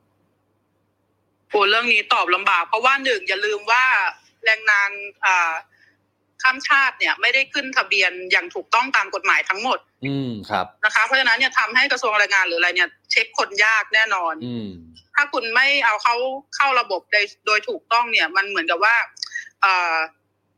[1.49, 3.83] โอ้เรื่องนี้ตอบลำบาก เพราะว่าหนึ่งอย่าลืมว่า
[4.45, 4.89] แรงงาน
[5.25, 5.51] อ่า
[6.41, 14.67] ข้ามชาติเนี่ยไม่ได้ขึ้นทะเบียนอย่างถูกต้องตามกฎหมายทั้งหมด อืมครับนะคะ เพราะฉะนั้นเนี่ยทำให้กระทรวงแรงงานหรืออะไรเนี่ย เช็คคนยากแน่นอน อืม
[15.15, 16.15] ถ้าคุณไม่เอาเขา
[16.55, 19.97] เข้าระบบโดยโดยถูกต้องเนี่ย มันเหมือนกับว่าเอ่อ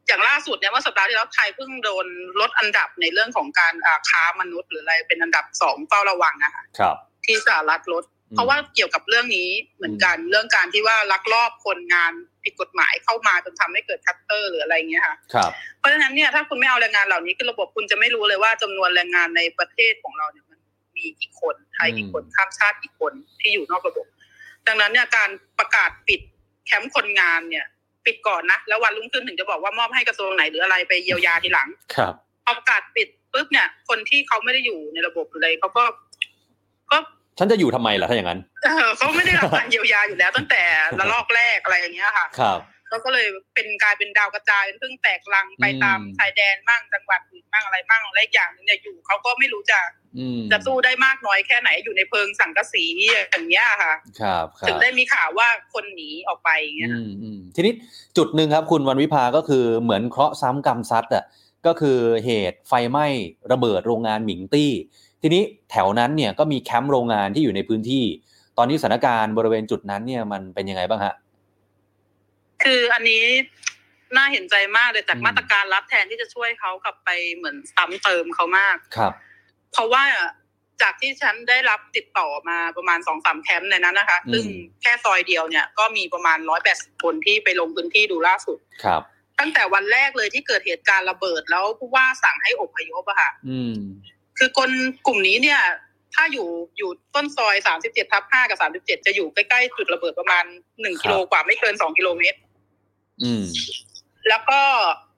[0.08, 2.08] อย่างล่าสุดเนี่ยเมื่อสัปดาห์ที่แล้วไทยเพิ่งโดน
[2.40, 8.04] ลดอันดับในเรื่องของการอ่าค้ามนุษย์ หรืออะไรเป็นอันดับสองเฝ้าระวังอะค่ะครับที่สหรัฐลด
[8.36, 20.60] เพราะว่าเกี่ยวกับเรื่องนี้เหมือนกันเรื่องการที่ว่าลักลอบคนงานผิดกฎหมายเข้ามาจนทำให้เกิดคลัสเตอร์หรืออะไรเงี้ยค่ะครับเพราะฉะนั้นเนี่ยถ้าคุณไม่เอาแรงงานเหล่านี้ขึ้นระบบคุณจะไม่รู้เลยว่าจำนวนแรงงานในประเทศของเราเนี่ยมัน
[20.98, 24.06] มีกี่คนไทยกี่คนข้ามชาติกี่คนที่อยู่นอกระบบ
[24.68, 26.22] ดังนั้นเนี่ยการประกาศปิด
[26.66, 27.66] แคมป์คนงานเนี่ย
[28.06, 32.14] ปิดก่อนนะ แล้ววันรุ่งขึ้นถึงจะบอกว่ามอบให้กระทรวงไหนหรืออะไรไปเยียวยาทีหลัง ครับ
[32.46, 35.84] พอประกาศปิดปุ๊บเนี่ย คนที่เขาไม่ได้อยู่ในระบบเลยเขาก็
[36.92, 36.98] ก็
[37.40, 40.62] ฉันจะอยู่ทำไมล่ะถ้าอย่างนั้น เออเขาไม่ได้รับการเยียวยาอยู่แล้วตั้งแต่
[41.00, 42.60] ระลอกแรกอะไรอย่างเงี้ยค่ะ ครับ
[42.92, 49.80] เขาก็เลยเป็นกลายเป็นดาวกระจายเป็นเพิ่งแตกลังไปตามอืมชายแดนมั่งจังหวัดอื่นมั่งอะไรมั่งและอีกอย่างหนึงเนี่ยอยู่เขาก็ไม่รู้จะ
[50.20, 52.86] อืมจะสู้ได้มากน้อยแค่ไหนอยู่ในเพิงสังกะสี
[53.32, 57.74] อย่างเงี้ยค่ะ ครับครัถึงบได้มีข่าวว่าคนหนีออกไปอย่างเงี้ยอืมอืมทีนี้
[58.18, 61.24] จุดหนึ่งครับ คุณวันวิภาก็คือเหมือนเคราะห์ซ้ำกรรมซัดอะ
[61.66, 63.06] ก็คือเหตุไฟไหม้
[63.52, 64.72] ระเบิดโรงงานหมิงตี้
[65.22, 68.06] ทีนี้แถวนั้นเนี่ยก็มีแคมป์โรงงานที่อยู่ในพื้นที่
[68.58, 71.14] ตอนนี้สถานการณ์บริเวณจุดนั้นเนี่ยมันเป็นยังไงบ้างฮะ
[72.64, 73.24] คืออันนี้
[74.16, 79.14] น่าเห็นใจมากเลยจากอืมมาตรการรับแทนที่จะช่วยเขากลับไปเหมือนซ้ำเติมเขามากครับ
[79.72, 80.04] เพราะว่า
[80.82, 84.46] จากที่ฉันได้รับติดต่อมาประมาณสองสามแคมป์ในนั้นนะคะอืมซึ่ง
[84.82, 89.02] แค่ซอยเดียวเนี่ย ก็มีประมาณร้อยแปดสิบคนที่ไปลงพื้นที่ดูล่าสุดครับ
[89.40, 93.74] ตั้งแต่วันแรกเลยที่เกิดเหตุการณ์ระเบิดแล้วผู้ว่าสั่งให้อพยพอะค่ะอืม
[94.38, 94.70] คือคน
[95.08, 95.62] กลุ่มนี้เนี่ย
[96.16, 96.48] ถ้าอยู่
[96.78, 100.44] อยู่ต้นซอยสามสิบเจ็ดทับห้ากับสามสิบเจ็ดจะอยู่ใกล้ๆจุดระเบิดประมาณ
[100.82, 102.38] หนึ่งครับกิโลกว่าไม่เกินสองกิโลเมตร
[103.24, 103.44] อืม
[104.30, 104.60] แล้วก็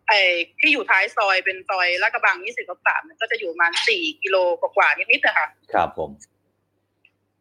[0.08, 0.20] ไอ้
[0.60, 6.10] ที่อยู่ท้ายซอยเป็นซอยลาดกระบังยี่สิบกับสามก็จะอยู่ประมาณสี่กิโลกว่าๆนิดๆนะคะครับผม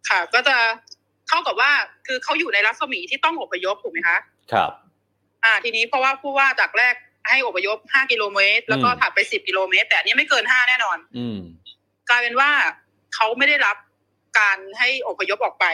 [0.09, 0.57] ค่ะ ก็จะ
[1.29, 1.71] เท่ากับว่า
[2.07, 4.19] คือเขาอยู่ในรัศมีที่ต้องอพยพถูกไหมคะ
[4.53, 4.71] ครับ
[5.45, 6.95] อ่า ทีนี้เพราะว่าผู้ว่าจากแรก
[7.29, 11.39] ให้อพยพห้ากิโลเมตร แล้วก็อืมถัดไปสิบกิโลเมตร แต่อันนี้ไม่เกินห้าแน่นอน อืม
[12.09, 12.51] กลายเป็นว่า
[13.15, 13.77] เขาไม่ได้รับ
[14.39, 15.67] การให้อพยพออกไป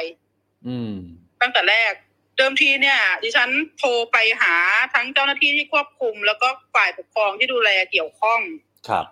[0.69, 0.93] อืม
[1.41, 1.93] ตั้งแต่แรก
[2.39, 4.55] เดิมทีเนี่ย ดิฉันโทรไปหา
[4.95, 8.41] ทั้งเจ้าหน้าที่ที่ควบคุม แล้วก็ฝ่ายปกครองที่ดูแลเกี่ยวข้อง
[8.89, 9.05] ครับ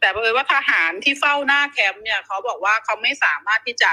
[0.00, 3.92] แต่เผอิญว่าทหารที่เฝ้าหน้าแคมป์เนี่ย เขาบอกว่าเขาไม่สามารถที่จะ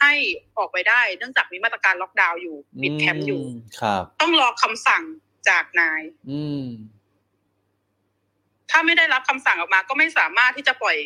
[0.00, 0.12] ให้
[0.58, 3.46] ออกไปได้ เนื่องจากมีมาตรการล็อกดาวน์อยู่ปิดแคมป์อยู่ม
[3.80, 5.02] ครับ ต้องรอคำสั่ง
[5.48, 6.66] จากนาย อืม
[8.70, 10.96] ถ้าไม่ได้รับคำสั่งออกมา ก็ไม่สามารถที่จะปล่อย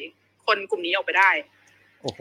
[0.47, 1.31] คนกลุ่มนี้ออกไปได้
[2.03, 2.21] โอ้โห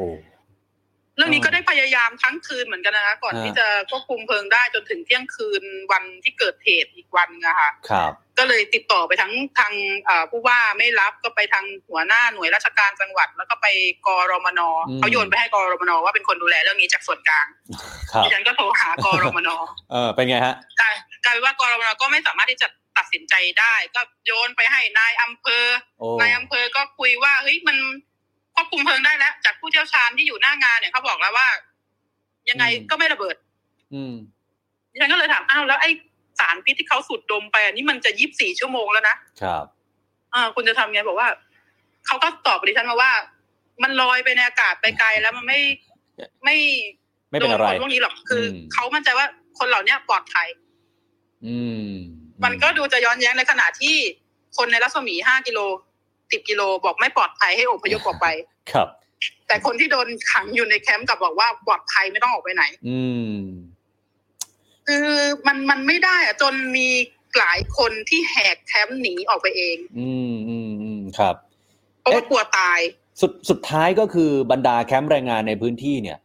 [1.17, 9.73] เรื่องนี้อ่าก็ได้พยายามทั้งคืนเหมือนกันนะคะ ก่อนอ่าที่จะควบคุมเพลิงได้จนถึงเที่ยงคืนวันที่เกิดเหตุอีกวันนะคะครับ ก็เลยติดต่อไปทั้งทาง
[10.05, 13.67] เอ่อผู้ว่าไม่รับก็ไปทางหัวหน้าหน่วยราชการจังหวัด แล้วก็ไป
[14.07, 17.47] กรมนอืมเขาโยนไปให้กรมนว่าเป็นคนดูแลเรื่องนี้จากส่วนกลาง
[18.11, 19.49] ครับดิฉันก็โทรหากรมน
[19.91, 25.65] เออเป็นไงฮะกลายกลายเป็นว่ากรมนก็ไม่สามารถที่จะตัดสินใจได้ ก็โยนไปให้นายอำเภอ
[25.99, 27.77] โอ้นายอำเภอก็คุยว่าเฮ้ยมัน
[28.55, 31.47] ควบคุมเพลิงได้แล้ว จากผู้เชี่ยวชาญที่อยู่หน้างานเนี่ยเขาบอกแล้วว่า
[32.49, 33.35] ยังไงก็ไม่ระเบิด
[33.93, 34.13] อืม
[34.91, 35.91] ดิฉันก็เลยถามอ้าวแล้วไอ้
[36.39, 39.65] สารพิษที่เขาสูดดมไปอันนี้มันจะยี่บสี่ชั่วโมงแล้วนะครับ
[40.33, 41.29] อ่าคุณจะทำไงบอกว่า
[42.07, 43.11] เขาก็ตอบดิฉันมาว่า
[43.83, 45.59] มันลอยไปในอากาศไปไกลแล้วมันไม่
[46.43, 46.57] ไม่
[47.31, 49.25] ไม่เป็นอะไรโดนผลพวกนี้หรอกคืออมเขามั่นใจว่า
[49.59, 50.47] คนเหล่านี้ปลอดภัย
[51.45, 51.89] อืม
[52.43, 53.95] มันก็ดูจะย้อนแย้งในขณะที่
[54.57, 55.59] คนในรัศมีห้ากิโล
[56.35, 58.27] สิบกิโลบอกไม่ปลอดภัยให้อพยพออกไป
[58.71, 58.87] ครับ
[59.47, 63.35] แต่คนที่โดนขังอยู่ในแคมป์กลับบอกว่าปลอดภัยไม่ต้องออกไปไหน อืม
[64.87, 65.07] คือ
[65.47, 66.89] มันมันไม่ได้อะจนมี
[67.37, 71.35] หลายคนที่แหกแคมป์หนีออกไปเอง อืมอืมอืมครับ
[71.99, 72.79] เพราะว่ากลัวตาย
[73.21, 76.17] สุดสุดท้ายก็คือบรรดาแคมป์แรงงานในพื้นที่เนี่ย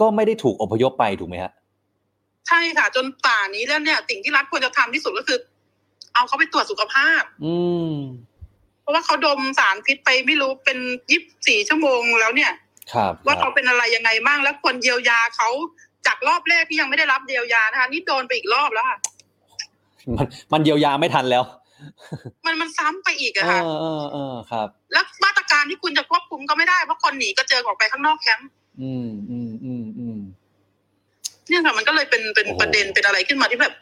[0.00, 1.52] ก็ไม่ได้ถูกอพยพไปถูกไหมฮะ
[2.48, 5.38] ใช่ค่ะ จนป่านนี้แล้วเนี่ย สิ่งที่รัฐควรจะทำที่สุดก็คือ
[6.14, 7.54] เอาเขาไปตรวจสุขภาพ อื
[7.90, 7.94] ม
[8.26, 8.27] เพ
[8.88, 10.78] ราะว่าเขาดมสารพิษไปไม่รู้เป็น
[11.10, 12.52] ยี่สิบสี่ชั่วโมงแล้วเนี่ย
[12.92, 15.48] ครับว่าครัเขาบเป็นอะไรยังไงบ้างแล้วควรเยียวยาเขา
[16.06, 18.98] จากรอบแรกที่ยังไม่ได้รับเยียวยานะคะนี่โดนไปอีกรอบแล้วค่ะ
[20.16, 21.44] มันมันเยียวยาไม่ทันแล้ว
[22.46, 28.48] มันมันซ้ำไปอีกเออะค่ะอเออเออครับ แล้วมาตรการที่คุณจะควบคุมก็ไม่ได้เพราะคนหนีก็เจอออกไปข้างนอกแคมป์
[28.82, 30.18] อืมอืมอืมอืม
[31.48, 33.74] เนี่ยค่ะมันก็เลยเป็นเป็นโอ้โหประเด็นเป็นอะไรขึ้นมาที่แบบ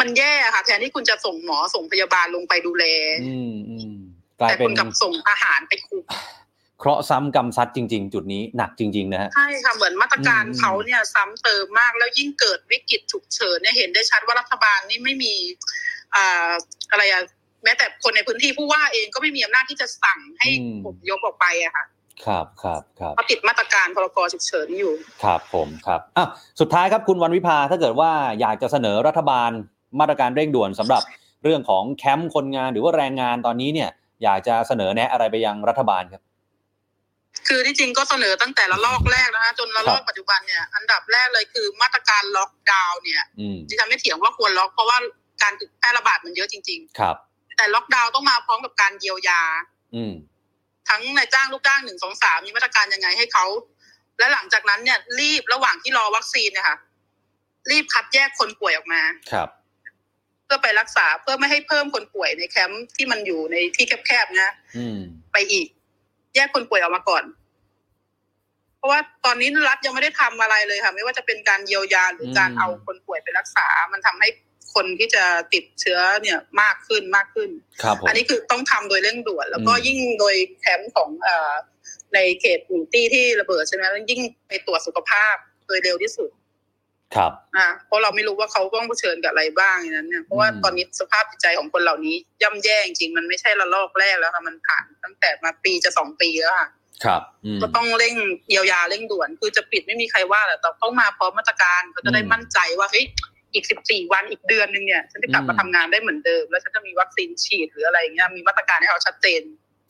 [0.00, 2.84] มันแย่ค่ะ แทนที่คุณจะส่งหมอส่งพยาบาลลงไปดูแล
[3.24, 3.94] อืมอืม
[4.40, 6.04] กลายแต่เป็คุนณกลับส่งอาหารไปคุม
[6.80, 15.34] เคราะห์ซ้ำกรรมซัดจริง ๆ จุดนี้หนักจริงๆนะฮะใช่ค่ะเหมือนมาตรการอืมเขาเนี่ยซ้ำเติมมากแล้วยิ่งเกิดวิกฤตฉุกเฉินเนี่ยเห็นได้ชัดว่ารัฐบาลนี่ไม่มี
[16.14, 16.50] อ่า
[16.90, 17.22] อะไรอะ
[17.64, 21.84] แม้แต่คนในพื้นที่ผู้ว่าเองก็ไม่มีอำนาจที่จะสั่งให้อืมอพยพออกไปอะค่ะ
[22.26, 24.92] ครับครับครับเพราะติดมาตรการพรกฉุกเฉินอยู่
[25.24, 26.26] ครับผมครับอะ
[26.60, 29.50] สุดท้ายครับคุณวันวิภาถ้าเกิดว่าอยากจะเสนอรัฐบาล
[30.00, 31.02] มาตรการเร่งด่วนสำหรับ
[31.44, 33.90] เรื่องของแคมป์คนงานหรือว่าแรงงานตอนนี้เนี่ย
[34.22, 36.22] อยากจะเสนอแนะอะไรไปยังรัฐบาลครับ
[37.48, 44.98] คือที่จริงก็เสนอตั้งแต่ระลอกแรกนะคะจนระลอกปัจจุบันเนี่ยอันดับแรกเลยคือมาตรการล็อกดาวน์เนี่ยอืมดิฉันไม่เถียงว่าควรล็อกเพราะว่า
[45.42, 49.42] การแพร่ระบาดมันเยอะจริงครับๆแต่ล็อกดาวน์ต้องมาพร้อมกับการเยียวยา
[49.94, 50.12] อืม
[50.88, 53.46] ทั้งนายจ้างลูกจ้างหนึ่งสองสามมีมาตรการยังไงให้เขา
[54.18, 56.76] และหลังจากนั้นเนี่ยรีบระหว่างที่รอวัคซีนเนี่ยค่ะ
[57.70, 59.02] รีบคัดแยกคนป่วยออกมา
[59.32, 64.98] ครับเพื่อไปรักษาเพื่อไม่ให้เพิ่มคนป่วยในแคมป์ที่มันอยู่ในที่แคบๆนะอืม
[65.32, 65.66] ไปอีก
[66.34, 67.24] แยกคนป่วยออกมาก่อน
[68.76, 74.28] เพราะว่าตอนนี้รัฐยังไม่ได้ทำอะไรเลยค่ะ ไม่ว่าจะเป็นการเยียวยาหรือการอืมเอาคนป่วยไปรักษา มันทำให้
[74.74, 77.50] คนที่จะติดเชื้อเนี่ยมากขึ้นมากขึ้น
[77.82, 81.52] ครับผมอันนี้คือต้องทำโดยเร่งด่วน แล้วก็อืมยิ่งโดยแคมป์ของเอ่อ
[82.14, 85.34] ในเขตหมู่ตี้ที่ระเบิดใช่ไหมแล้วยิ่งไปตรวจสุขภาพ
[85.66, 86.30] โดยเร็วที่สุด
[87.16, 96.68] ครับอ่าเพราะเราไม่รู้ว่าเขาต้องเผชิญกับอะไรบ้างอย่างนั้นเนี่ยเพราะว่าอืมตอนนี้สภาพจิตใจของคนเหล่านี้ ย่ำแย่จริงๆมันไม่ใช่ระลอกแรกแล้วค่ะมันผ่านตั้งแต่มาปีจะสองปีแล้วค่ะ
[97.04, 98.14] ครับอืมก็ต้องเร่ง
[98.48, 103.04] เยียวยาเร่งด่วน คือจะปิดไม่มีใครว่าแหละแต่ต้องมาพร้อมมาตรการเขาจะได้อืมมั่นใจว่าเฮ้ย
[103.54, 109.42] อีกสิบสี่วันอีกเดือนหนึ่งเนี่ยฉันจะกลับมาอืมทำงานได้เหมือนเดิม แล้วฉันจะมีวัคซีนฉีดหรืออะไรอย่างเงี้ยมีมาตรการให้เขาชัดเจน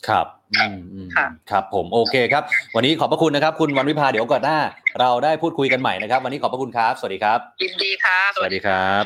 [0.08, 2.42] ครับอืมอืมค่ะครับผมโอเคครับ
[2.76, 4.58] วันนี้ขอบพระคุณนะครับ คุณวันวิภาเดี๋ยวก่อนหน้า
[5.00, 9.04] เราได้พูดคุยกันใหม่นะครับ วันนี้ขอบพระคุณครับ สวัสดีครับยินดีค่ะสวัสดีครับ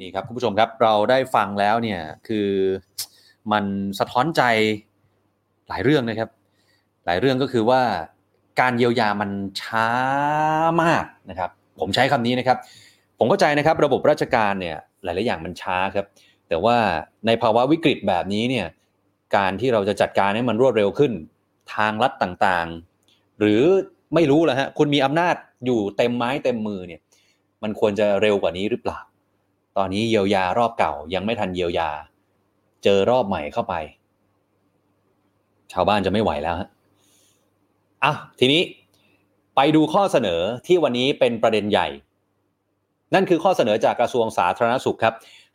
[0.00, 2.48] นี่ครับคุณผู้ชมครับเราได้ฟังแล้วเนี่ยคือ
[3.52, 3.64] มัน
[3.98, 4.42] สะท้อนใจ
[5.68, 6.28] หลายเรื่องนะครับ
[7.06, 7.82] หลายเรื่องก็คือว่า
[8.60, 9.30] การเยียวยามัน
[9.62, 9.88] ช้า
[10.82, 11.50] มากนะครับ
[11.80, 12.58] ผมใช้คำนี้นะครับ
[13.18, 16.06] ผมเข้าใจนะครับ ระบบราชการเนี่ยหลาย ๆ อย่างมันช้าครับ
[16.48, 16.76] แต่ว่า
[17.26, 18.66] ในภาวะวิกฤตแบบนี้เนี่ย
[19.36, 21.12] การที่เราจะจัดการให้มันรวดเร็วขึ้น
[21.74, 23.62] ทางลัดต่างๆ หรือ
[24.14, 25.34] ไม่รู้แหละฮะคุณมีอำนาจ
[25.66, 27.00] อยู่เต็มไม้เต็มมือเนี่ย
[27.62, 28.98] มันควรจะเร็วกว่านี้หรือเปล่า
[29.76, 31.90] ตอนนี้เยียวยารอบเก่ายังไม่ทันเยียวยา
[32.84, 33.74] เจอรอบใหม่เข้าไป
[35.72, 36.68] ชาวบ้านจะไม่ไหวแล้วฮะ
[38.04, 38.62] อะทีนี้
[39.56, 41.88] ไปดูข้อเสนอที่วันนี้เป็นประเด็นใหญ่
[43.14, 45.14] นั่นคือข้อเสนอจากกระทรวงสาธารณสุขครับ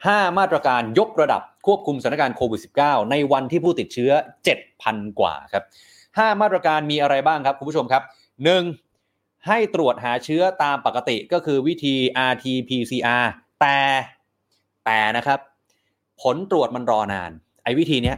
[0.09, 4.11] 5 มาตรการยกระดับควบคุมสถานการณ์โควิด -19 ในวันที่ผู้ติดเชื้อ
[4.65, 5.63] 7,000 กว่าครับ
[6.03, 8.03] 5 มาตรการมีอะไรบ้างครับ คุณผู้ชมครับ
[8.75, 9.47] 1.
[9.47, 11.95] ให้ตรวจหาเชื้อตามปกติก็คือวิธี
[12.31, 13.25] RT-PCR
[13.61, 13.79] แต่
[14.85, 15.39] แต่นะครับ
[16.21, 17.31] ผลตรวจมันรอนาน
[17.63, 18.17] ไอ้วิธีเนี้ย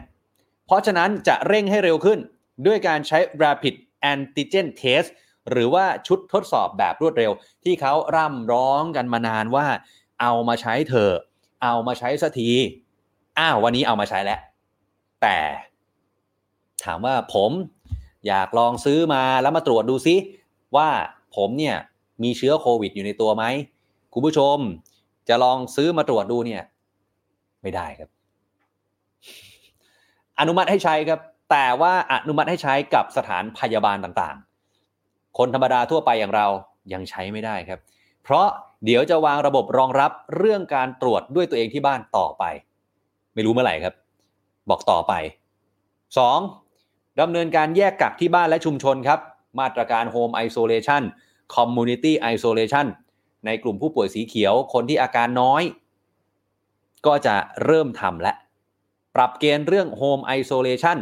[0.66, 2.20] เพราะฉะนั้นจะเร่งให้เร็วขึ้น
[2.66, 3.76] ด้วยการใช้ Rapid
[4.12, 5.10] Antigen Test
[5.52, 7.32] หรือว่าชุดทดสอบแบบรวดเร็ว
[7.64, 9.66] ที่เขาร่ำร้องกันมานานว่า
[10.22, 11.16] เอามาใช้เถอะ
[11.64, 12.50] เอามาใช้สักที
[13.40, 14.40] อ้าววันนี้เอามาใช้แล้ว
[15.22, 15.38] แต่
[16.86, 17.52] ถามว่าผม
[18.28, 20.16] อยากลองซื้อมาแล้วมาตรวจดูซิ
[20.76, 20.90] ว่า
[21.36, 21.76] ผมเนี่ย
[22.24, 23.44] มีเชื้อโควิดอยู่ในตัวไหม
[24.14, 24.58] คุณผู้ชม
[25.30, 26.64] จะลองซื้อมาตรวจดูเนี่ย
[27.62, 28.10] ไม่ได้ครับ
[30.40, 31.20] อนุมัติให้ใช้ครับ
[31.52, 36.48] แต่ว่าอนุมัติให้ใช้กับสถานพยาบาลต่างๆ คนธรรมดาทั่วไปอย่างเรา
[36.94, 37.80] ยังใช้ไม่ได้ครับ
[38.24, 38.48] เพราะ
[38.86, 42.44] เดี๋ยวจะวางระบบรองรับเรื่องการตรวจด้วยตัวเองที่บ้านต่อไป
[43.34, 43.94] ไม่รู้เมื่อไหร่ครับ
[44.70, 45.14] บอกต่อไป
[46.42, 47.20] 2.
[47.22, 49.20] ดำเนินการแยกกักที่บ้านและชุมชนครับ
[49.60, 51.04] มาตรการ Home Isolation
[51.56, 52.86] Community Isolation
[53.46, 55.64] ในกลุ่มผู้ป่วยสีเขียวคนที่อาการน้อย
[57.06, 57.36] ก็จะ
[57.66, 58.34] เริ่มทำและ
[59.16, 60.98] ปรับเกณฑ์เรื่อง Home Isolation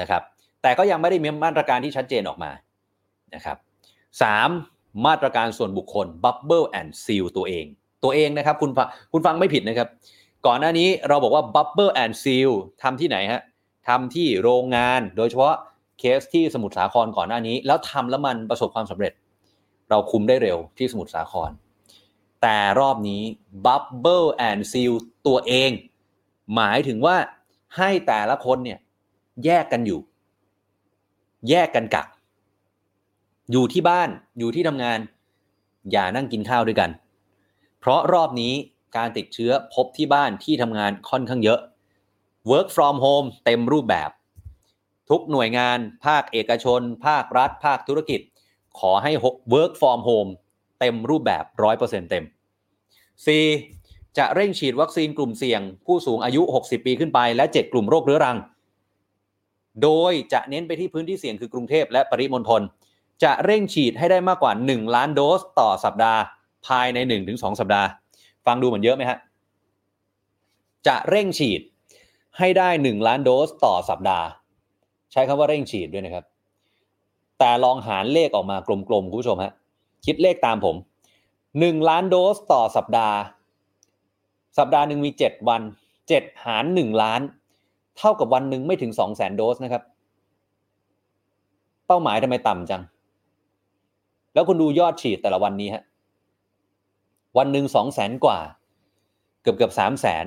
[0.00, 0.22] นะครับ
[0.62, 2.50] แต่ก็ยังไม่ได้มีมาตรการที่ชัดเจนออกมา
[3.34, 3.56] นะครับ
[4.22, 4.73] 3.
[5.06, 7.64] มาตรการส่วนบุคคล Bubble and Seal ตัวเอง
[8.04, 9.88] ตัวเองนะครับคุณฟังคุณฟังไม่ผิดนะครับ
[10.46, 12.50] ก่อนหน้านี้เราบอกว่า Bubble and Seal
[12.82, 13.42] ทำที่ไหนฮะ
[13.88, 15.54] ทำที่โรงงานโดยเฉพาะ
[15.98, 19.12] เคสที่สมุทรสาครก่อนหน้านี้ แล้วทำแล้วมันประสบความสำเร็จ
[19.90, 21.50] เราคุมได้เร็วที่สมุทรสาคร
[22.42, 23.22] แต่รอบนี้
[23.66, 24.92] Bubble and Seal
[25.26, 25.70] ตัวเอง
[26.54, 27.16] หมายถึงว่า
[27.76, 28.78] ให้แต่ละคนเนี่ย
[29.44, 30.00] แยกกันอยู่
[31.48, 32.06] แยกกันกัก
[33.52, 34.98] อยู่ที่บ้านอยู่ที่ทำงาน
[35.92, 36.90] อย่านั่งกินข้าวด้วยกัน
[37.80, 38.52] เพราะรอบนี้
[38.96, 41.58] การติดเชื้อพบที่บ้านที่ทำงานค่อนข้างเยอะ
[42.50, 44.10] work from home เต็มรูปแบบ
[45.10, 48.20] ทุกหน่วยงานภาคเอกชน ภาครัฐ ภาคธุรกิจ
[48.78, 49.12] ขอให้
[49.54, 50.30] work from home
[50.80, 51.44] เต็มรูปแบบ
[51.78, 52.24] 100%เต็ม
[53.00, 54.18] 4.
[54.18, 58.38] จะเร่งฉีดวัคซีนกลุ่มเสี่ยง ผู้สูงอายุ 60 ปีขึ้นไป และ 7 กลุ่มโรคเรื้อรัง
[59.82, 62.62] โดยจะเน้นไปที่พื้นที่เสี่ยงคือกรุงเทพและปริมณฑล
[63.22, 66.20] จะเร่งฉีดให้ได้มากกว่า 1 ล้านโดสต่อสัปดาห์
[66.66, 66.98] ภายใน
[67.30, 67.88] 1-2 สัปดาห์
[68.46, 69.18] ฟังดูเหมือนเยอะไหมฮะ
[70.86, 71.60] จะเร่งฉีด
[72.38, 74.26] ให้ได้ 1 ล้านโดสต่อสัปดาห์
[75.12, 76.24] ใช้คำว่าเร่งฉีดด้วยนะครับ
[77.38, 78.56] แต่ลองหารเลขออกมา
[78.88, 79.52] กลมๆคุณผู้ชมฮะ
[80.04, 80.76] คิดเลขตามผม
[81.32, 83.16] 1 ล้านโดสต่อสัปดาห์
[84.58, 85.62] สัปดาห์หนึ่งมี 7 วัน
[86.02, 87.20] 7 หาร 1 ล้าน
[87.98, 89.82] เท่ากับวันหนึ่งไม่ถึง 2 0 0 0 0 0 โดสนะครับ
[91.86, 92.82] เป้าหมายทำไมต่ำจัง
[94.34, 95.82] แล้วคุณดูยอดฉีดแต่ละวันนี้ฮะ
[97.38, 98.38] วันหนึ่งสองแสนกว่า
[99.42, 100.26] เกือบเกือบสามแสน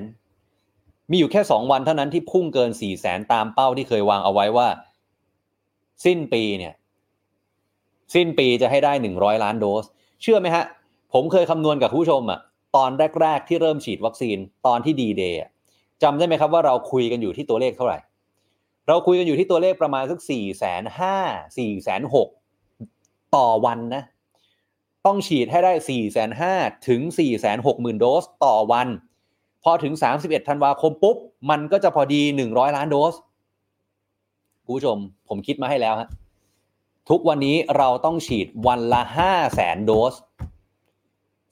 [1.10, 4.68] มีอยู่แค่สองวันเท่านั้นที่พุ่งเกินสี่แสนตามเป้าที่เคยวางเอาไว้ว่า
[6.04, 6.74] สิ้นปีเนี่ย
[8.14, 9.84] สิ้นปีจะให้ได้หนึ่งร้อยล้านโดส
[10.22, 10.64] เชื่อไหมฮะ
[11.12, 12.40] ผมเคยคำนวณกับผู้ชมอะ
[12.76, 12.90] ตอน
[13.20, 15.40] แรก ๆ ที่เริ่มฉีดวัคซีนตอนที่ดีเดย์
[16.02, 17.98] จำได้ไหมครับว่าเราคุยกันอยู่ที่ตัวเลขเท่าไหร่
[18.88, 21.16] เราคุยกันอยู่ที่ตัวเลขประมาณสักสี่แสนห้า
[21.58, 22.28] สี่แสนหก
[23.36, 24.02] ต่อวันนะ
[25.06, 26.54] ต้องฉีดให้ได้4ี่แสนห้า
[26.88, 28.88] ถึง4ี่แสนหกหมื่นโดสต่อวัน
[29.64, 31.16] พอถึง 31ธันวาคมปุ๊บ
[31.50, 33.14] มันก็จะพอดี 100 ล้านโดส
[34.64, 36.08] คุณผู้ชม ผมคิดมาให้แล้วฮะ
[37.10, 40.14] ทุกวันนี้เราต้องฉีดวันละ5แสนโดส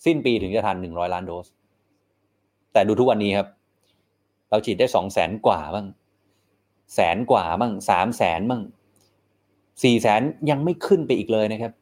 [0.05, 1.47] สิ้นปีถึงจะทัน 100 ล้านโดส
[2.73, 3.49] แต่ดูทุกวันนี้ครับ
[4.51, 5.87] เราฉีดได้2แสนกว่าบ้าง
[6.95, 8.63] แสนกว่าบ้างสามแสนบ้าง
[9.83, 11.73] สี่แสนยังไม่ขึ้นไปอีกเลยนะครับ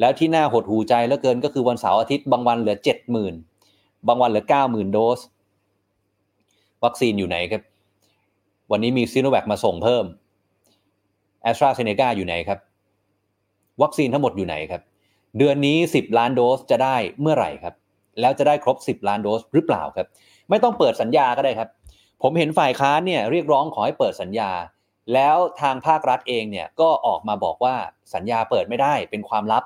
[0.00, 3.34] แล้วที่น่าหดหูใจเหลือเกินก็คือวันเสาร์อาทิตย์บางวันเหลือเจ็ดหมื่น
[4.08, 5.20] บางวันเหลือเก้าหมื่นโดส
[6.84, 7.62] วัคซีนอยู่ไหนครับ
[8.70, 10.04] วันนี้มีซีโนแวคมาส่งเพิ่ม
[11.42, 12.58] แอสตราเซเนกาอยู่ไหนครับ
[13.82, 14.82] วัคซีนทั้งหมดอยู่ไหนครับ
[15.38, 17.74] เดือนนี้ 10 ล้านโดสจะได้เมื่อไหร่ครับ
[18.20, 20.06] แล้วจะได้ครบ 10 ล้านโดสหรือเปล่าครับ
[20.50, 21.68] ไม่ต้องเปิดสัญญาก็ได้ครับ
[22.22, 24.50] ผมเห็นฝ่ายค้านเนี่ยเรียกร้องขอให้เปิดสัญญา
[25.14, 27.74] แล้วทางภาครัฐเองเนี่ยก็ออกมาบอกว่า
[28.14, 29.64] สัญญาเปิดไม่ได้เป็นความลับ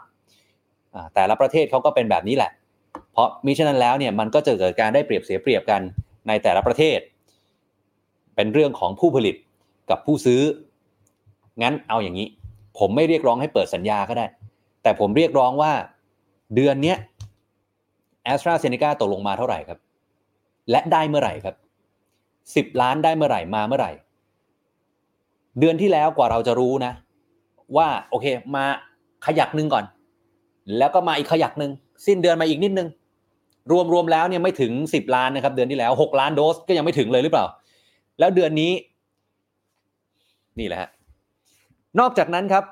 [1.15, 2.51] แต่ละประเทศเขาก็เป็นแบบนี้แหละ
[3.13, 5.81] เพราะมิฉะนั้นแล้วเนี่ยมันก็จะเกิดการได้เปรียบเสียเปรียบกัน
[6.29, 6.99] ในแต่ละประเทศ
[8.37, 9.37] เป็นเรื่องของผู้ผลิต
[9.91, 10.43] กับผู้ซื้อ
[11.63, 12.29] งั้นเอาอย่างนี้
[12.79, 14.27] ผมไม่เรียกร้องให้เปิดสัญญาก็ได้
[14.83, 15.73] แต่ผมเรียกร้องว่า
[16.55, 16.95] เดือนนี้
[18.25, 19.79] แอสตราเซเนกาตกลงมาเท่าไหร่ครับ
[20.71, 21.55] และได้เมื่อไหร่ครับ
[22.57, 23.93] สิบล้านได้เมื่อไหร่มาเมื่อไหร่
[25.61, 26.93] เดือนที่แล้วกว่าเราจะรู้นะ
[27.77, 28.65] ว่าโอเค มา
[29.27, 29.85] ขยักหนึ่งก่อน
[30.79, 31.73] แล้วก็มาอีกขยักหนึ่ง
[32.07, 32.89] สิ้นเดือนมาอีกนิดนึง
[33.73, 37.47] รวมรวมแล้วเนี่ยไม่ถึงสิบล้านนะครับ เดือนที่แล้วหกล้านโดสก็ยังไม่ถึงเลยหรือเปล่า
[38.19, 38.73] แล้วเดือนนี้
[40.59, 40.91] นี่แหละฮะ
[42.01, 42.65] นอกจากนั้นครับ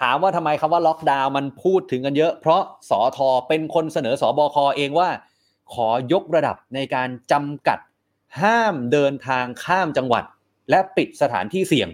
[0.00, 5.08] ถามว่าทำไมคำว่าล็อกดาวน์มันพูดถึงกันเยอะ เพราะสอทอเป็นคนเสนอสอบคอเองว่า
[5.74, 7.78] ขอยกระดับในการจำกัด
[8.40, 10.24] ห้ามเดินทางข้ามจังหวัด
[10.70, 11.88] และปิดสถานที่เสี่ยง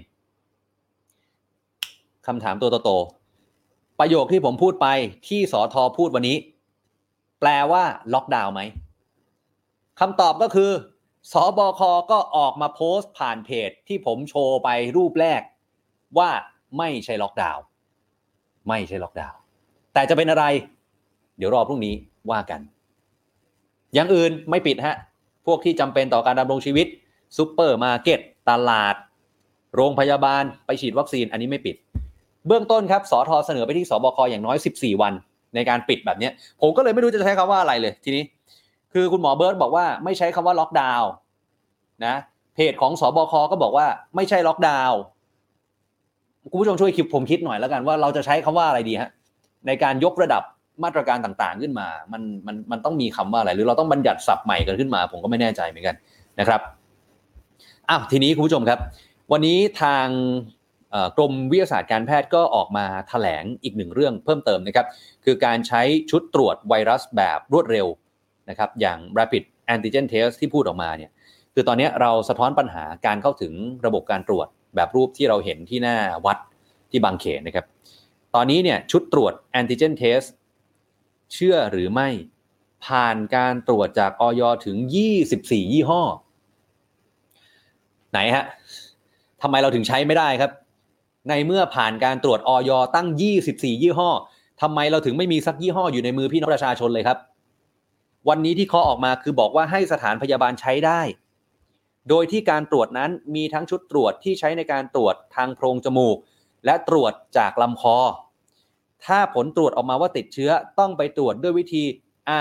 [2.26, 4.86] คำถามตัวโตๆประโยคที่ผมพูดไป
[5.28, 6.36] ที่สอทอพูดวันนี้
[7.40, 8.60] แปลว่าล็อกดาวน์ไหม
[10.00, 10.70] คำตอบก็คือ
[11.32, 11.80] ศบค.
[12.10, 15.42] ก็ออกมาโพสต์ผ่านเพจที่ผมโชว์ไปรูปแรก
[16.18, 16.30] ว่า
[16.78, 17.62] ไม่ใช่ล็อกดาวน์
[18.68, 19.38] ไม่ใช่ล็อกดาวน์
[19.92, 20.44] แต่จะเป็นอะไร
[21.38, 21.94] เดี๋ยวรอพรุ่งนี้
[22.30, 22.60] ว่ากัน
[23.94, 24.96] อย่างอื่นไม่ปิดฮะ
[25.46, 26.86] พวกที่จำเป็นต่อการดำรงชีวิต
[27.36, 28.94] ซูเปอร์มาร์เก็ต ตลาด
[29.76, 31.76] โรงพยาบาลไปฉีดวัคซีนอันนี้ไม่ปิด
[32.46, 35.12] เบื้องต้นครับสอทอเสนอไปที่สบคอย่างน้อย 14 วัน
[35.54, 38.24] ในการปิดแบบนี้ผมก็เลยไม่รู้จะใช้คำว่าอะไรเลยทีนี้
[38.92, 41.10] คือคุณหมอเบิร์ตบอกว่าไม่ใช้คำว่าล็อกดาวน์
[42.06, 42.14] นะ
[42.54, 44.98] เพจของสบคก็บอกว่าไม่ใช่ล็อกดาวน์
[46.50, 49.10] คุณผู้ชมช่วยคิดผมคิดหน่อยแล้วกันว่าเราจะใช้คำว่าอะไรดีฮะ
[49.66, 50.42] ในการยกระดับ
[50.84, 55.96] มาตรการต่างๆ ขึ้นมา มันมันมันต้องมีคำว่าอะไร หรือเราต้องบัญญัติศัพท์ใหม่กันขึ้นมา ผมก็ไม่แน่ใจเหมือนกัน
[56.40, 56.60] นะครับ
[57.92, 58.80] อ้าวทีนี้คุณผู้ชมครับ
[59.32, 60.06] วันนี้ทาง
[61.16, 64.86] กรมวิทยาศาสตร์การแพทย์ก็ออกมาถแถลงอีกหนึ่งเรื่องเพิ่มเติมนะครับ
[65.24, 67.86] คือการใช้ชุดตรวจไวรัสแบบรวดเร็ว
[68.48, 69.42] นะครับ อย่าง rapid
[69.74, 71.10] antigen test ที่พูดออกมาเนี่ย
[71.54, 73.52] คือตอนนี้เราสะท้อนปัญหาการเข้าถึง
[73.86, 76.38] ระบบการตรวจแบบรูปที่เราเห็นที่หน้าวัด
[76.90, 77.66] ที่บางเขนนะครับ
[78.34, 80.28] ตอนนี้เนี่ยชุดตรวจ antigen test
[81.32, 82.08] เชื่อหรือไม่
[82.84, 84.76] ผ่านการตรวจจากออยถึง
[85.24, 86.02] 24 ยี่ห้อ
[88.12, 88.44] ไหนฮะ
[89.42, 90.50] ทำไมเราถึงใช้ไม่ได้ครับ
[91.28, 93.06] ในเมื่อผ่านการตรวจออยตั้ง
[93.44, 94.10] 24 ยี่ห้อ
[94.62, 97.18] ทำไมเราถึงไม่มีสักยี่ห้ออยู่ในมือพี่น้องประชาชนเลยครับ
[98.28, 101.00] วันนี้ที่เขาออกมาคือบอกว่าให้สถานพยาบาลใช้ได้
[102.08, 106.16] โดยที่การตรวจนั้นมีทั้งชุดตรวจที่ใช้ในการตรวจทางโพรงจมูก
[106.66, 107.98] และตรวจจากลำคอ
[109.06, 111.84] ถ้าผลตรวจออกมาว่าติดเชื้อต้องไปตรวจด้วยวิธี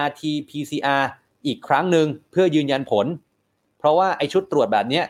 [0.03, 1.03] RT-PCR
[1.45, 3.05] อีกครั้งหนึ่งเพื่อยืนยันผล
[3.77, 5.01] เพราะว่าไอชุดตรวจแบบนี้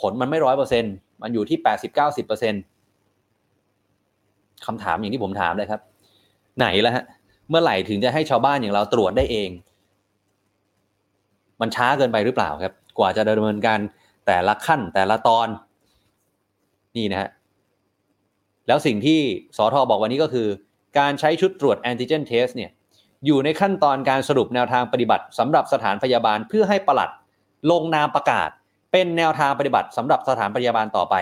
[0.00, 0.84] ผลมันไม่ร้อยเปอร์เซ็น
[1.22, 2.54] มันอยู่ที่แปดสิบเก้าสิบเปอร์เซ็น
[4.66, 5.80] คำถามอย่างที่ผมถามเลยครับ
[6.58, 7.04] ไหนแล้วฮะ
[7.48, 9.50] เมื่อไหร่ถึงจะให้ชาวบ้านอย่างเราตรวจได้เอง
[11.60, 13.78] มันช้าเกินไปหรือเปล่าครับ กว่าจะดำเนินการ
[14.26, 15.48] แต่ละขั้นแต่ละตอน
[16.96, 17.30] นี่นะฮะ
[18.66, 19.20] แล้วสิ่งที่
[19.56, 20.48] สอทอบอกวันนี้ก็คือ
[20.98, 22.70] การใช้ชุดตรวจแอนติเจนเทสเนี่ย
[23.26, 27.10] อยู่ในขั้นตอนการสรุปแนวทางปฏิบัติสำหรับสถานพยาบาลเพื่อให้ปลัด
[27.70, 28.50] ลงนามประกาศ
[28.96, 31.14] เป็นแนวทางปฏิบัติสำหรับสถานพยาบาลต่อไป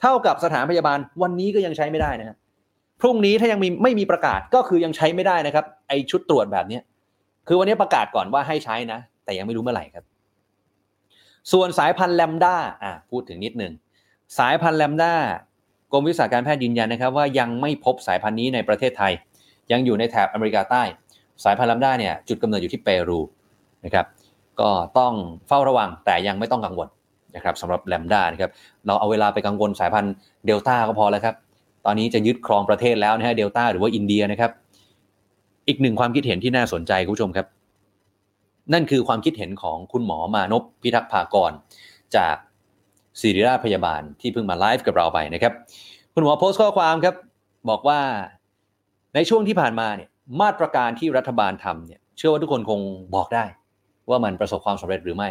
[0.00, 2.36] เท่ากับสถานพยาบาลวันนี้ก็ยังใช้ไม่ได้นะฮะ
[3.00, 6.82] พรุ่งนี้ถ้ายังมีไม่มีประกาศก็คือยังใช้ไม่ได้นะครับ ไอชุดตรวจแบบเนี้ย
[7.48, 10.04] คือวันนี้ประกาศก่อนว่าให้ใช้นะ แต่ยังไม่รู้เมื่อไหร่ครับ
[11.52, 13.72] ส่วนสายพันธุ์แลมด้าอะพูดถึงนิดหนึ่ง
[14.38, 15.12] สายพันธุ์แลมด้า
[15.92, 19.12] กรมวิชาการแพทย์ยืนยันนะครับ ว่ายังไม่พบสายพันธุ์นี้ในประเทศไทย
[19.72, 20.82] ยังอยู่ในแถบอเมริกาใต้
[21.44, 23.20] สายพันธุ์แลมด้าเนี่ยจุดกำเนิดอยู่ที่เปรู
[23.84, 24.06] นะครับ
[24.60, 25.12] ก็ต้อง
[25.48, 26.88] เฝ้าระวังแต่ยังไม่ต้องกังวล
[27.36, 28.50] นะครับสำหรับแลมด้านะครับ
[28.86, 30.14] เราเอาเวลาไปกังวลสายพันธุ์
[30.46, 31.34] เดลต้าก็พอแล้วครับ
[31.86, 34.50] ตอนนี้จะยึดครองประเทศแล้วนะฮะเดลต้าหรือว่าอินเดียนะครับ
[35.68, 37.46] อีกหนึ่งความคิดเห็นที่น่าสนใจคุณผู้ชมครับ
[38.72, 41.52] นั่นคือความคิดเห็นของคุณหมอมานพพิทักษ์ภากร
[42.16, 42.36] จาก
[43.20, 45.52] ศิริราชพยาบาลที่เพิ่งมาไลฟ์กับเราไปนะครับ
[46.14, 47.14] คุณหมอโพสต์ข้อความครับ
[47.70, 48.00] บอกว่า
[49.14, 50.08] ในช่วงที่ผ่านมาเนี่ย
[50.42, 52.80] มาตรการที่รัฐบาลทำเนี่ยเชื่อว่าทุกคนคง
[53.14, 53.44] บอกได้
[54.10, 55.28] ว่ามันประสบความสำเร็จหรือไม่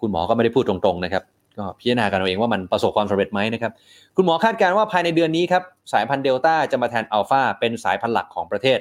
[0.00, 1.22] คุณหมอก็ไม่ได้พูดตรงๆนะครับ
[1.58, 3.72] ก็พิจารณากันเอาเองว่ามันประสบความสำเร็จไหมนะครับ
[4.16, 8.78] คุณหมอคาดการณ์ว่าภายในเดือนนี้ครับสายพันธุ์เดลต้าจะมาแทนอัลฟาเป็นสายพันธุ์หลักของประเทศ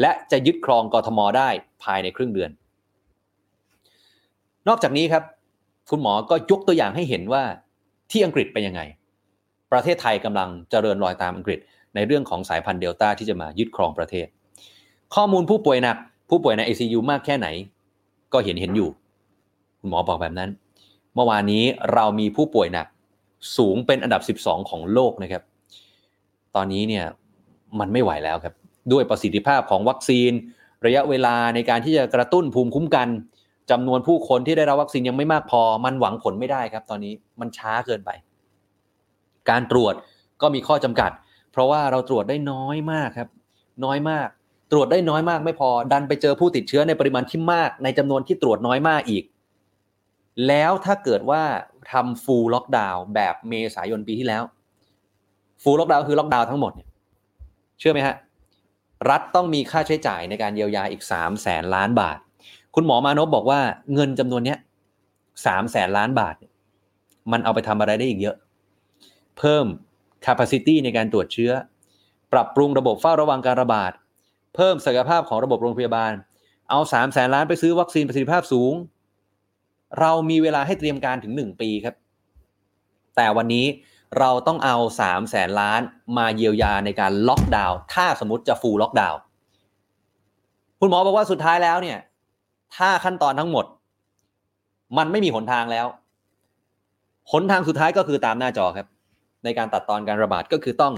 [0.00, 1.48] และจะยึดครองกทมได้
[1.84, 2.50] ภายในครึ่งเดือน
[4.68, 5.22] นอกจากนี้ครับ
[5.90, 7.42] คุณหมอก็ยกตัวอย่างให้เห็นว่า
[8.10, 8.80] ที่อังกฤษเป็นยังไง
[9.72, 11.58] ประเทศไทยกำลังเจริญรอยตามอังกฤษ
[11.94, 14.26] ในเรื่องของสายพันธุ์เดลต้าที่จะมายึดครองประเทศ
[15.14, 15.96] ข้อมูลผู้ป่วยหนัก
[16.30, 17.48] ผู้ป่วยใน ICU มากแค่ไหน
[18.32, 18.88] ก็เห็นเห็นอยู่
[19.80, 20.50] คุณหมอบอกแบบนั้น
[21.14, 22.86] เมื่อวานนี้เรามีผู้ป่วยหนัก
[23.56, 25.42] สูงเป็นอันดับ 12 ของโลกนะครับ
[26.56, 27.04] ตอนนี้เนี่ย
[27.80, 28.54] มันไม่ไหวแล้วครับ
[28.92, 30.32] ด้วยประสิทธิภาพของวัคซีน
[30.86, 33.08] ระยะเวลาในการที่จะกระตุ้นภูมิคุ้มกัน
[33.70, 38.10] จำนวนผู้คนที่ได้รับวัคซีนยังไม่มากพอ มันหวังผลไม่ได้ครับ ตอนนี้มันช้าเกินไป
[39.50, 39.94] การตรวจ
[40.42, 41.10] ก็มีข้อจำกัด
[41.52, 43.28] เพราะว่าเราตรวจได้น้อยมากครับ
[43.84, 44.28] น้อยมาก
[44.72, 49.24] ตรวจได้น้อยมากไม่พอ ดันไปเจอผู้ติดเชื้อในปริมาณที่มาก ในจำนวนที่ตรวจน้อยมากอีก
[50.48, 51.42] แล้วถ้าเกิดว่า
[51.92, 54.42] ทำ full lockdown แบบเมษายนปีที่แล้ว
[55.62, 56.88] full lockdown คือล็อกดาวน์ทั้งหมดเนี่ย
[57.78, 58.16] เชื่อไหมฮะ
[59.10, 62.18] รัฐต้องมีค่าใช้จ่ายในการเยียวยาอีก3 0 0แสนล้านบาท
[62.74, 63.60] คุณหมอมานพบอกว่า
[63.94, 64.58] เงินจำนวนเนี้ย
[65.46, 66.34] สามแสนล้านบาท
[67.32, 68.36] มันเอาไปทำอะไรได้อีกเยอะ
[69.38, 69.66] เพิ่ม
[70.24, 71.52] capacity ในการตรวจเชื้อ
[72.32, 73.92] ปรับปรุงระบบเฝ้าระวังการระบาด
[74.54, 76.12] เพิ่มศักยภาพของระบบโรงพยาบาล
[76.70, 78.72] เอาสามแสนล้านไปซื้อวัคซีนประสิทธิภาพสูง
[80.00, 81.94] เรามีเวลาให้เตรียมการถึง 1 ปีครับ
[83.16, 83.66] แต่วันนี้
[84.18, 85.80] เราต้องเอา3 0 0แสนล้าน
[86.18, 89.18] มาเยียวยาในการล็อกดาวน์ถ้าสมมติจะฟูลล็อกดาวน์
[90.80, 91.98] คุณหมอบอกว่าสุดท้ายแล้วเนี่ย
[92.76, 93.64] ถ้าขั้นตอนทั้งหมด
[94.98, 95.86] มันไม่มีหนทางแล้ว
[97.32, 98.86] หนทางสุดท้ายก็คือตามหน้าจอครับ
[99.44, 100.94] ในการตัดตอนการระบาดก็คือต้อง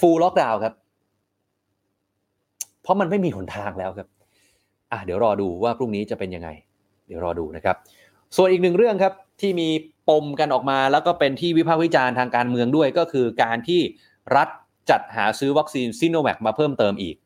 [0.00, 0.74] ฟูลล็อกดาวน์ครับ
[2.82, 4.08] เพราะมันไม่มีหนทางแล้วครับ
[4.92, 6.48] อะเดี๋ยวรอดูว่าพรุ่งนี้จะเป็นยังไง
[7.06, 7.76] เดี๋ยวรอดูนะครับ
[8.36, 9.68] ส่วนอีกหนึ่งเรื่องครับที่มี
[10.08, 13.80] ปมกันออกมาแล้วก็เป็นที่วิพากษ์วิจารณ์ทางการเมืองด้วย ก็คือการที่
[14.36, 14.48] รัฐ
[14.90, 17.16] จัดหาซื้อวัคซีนซิโนแวคมาเพิ่มเติมอีก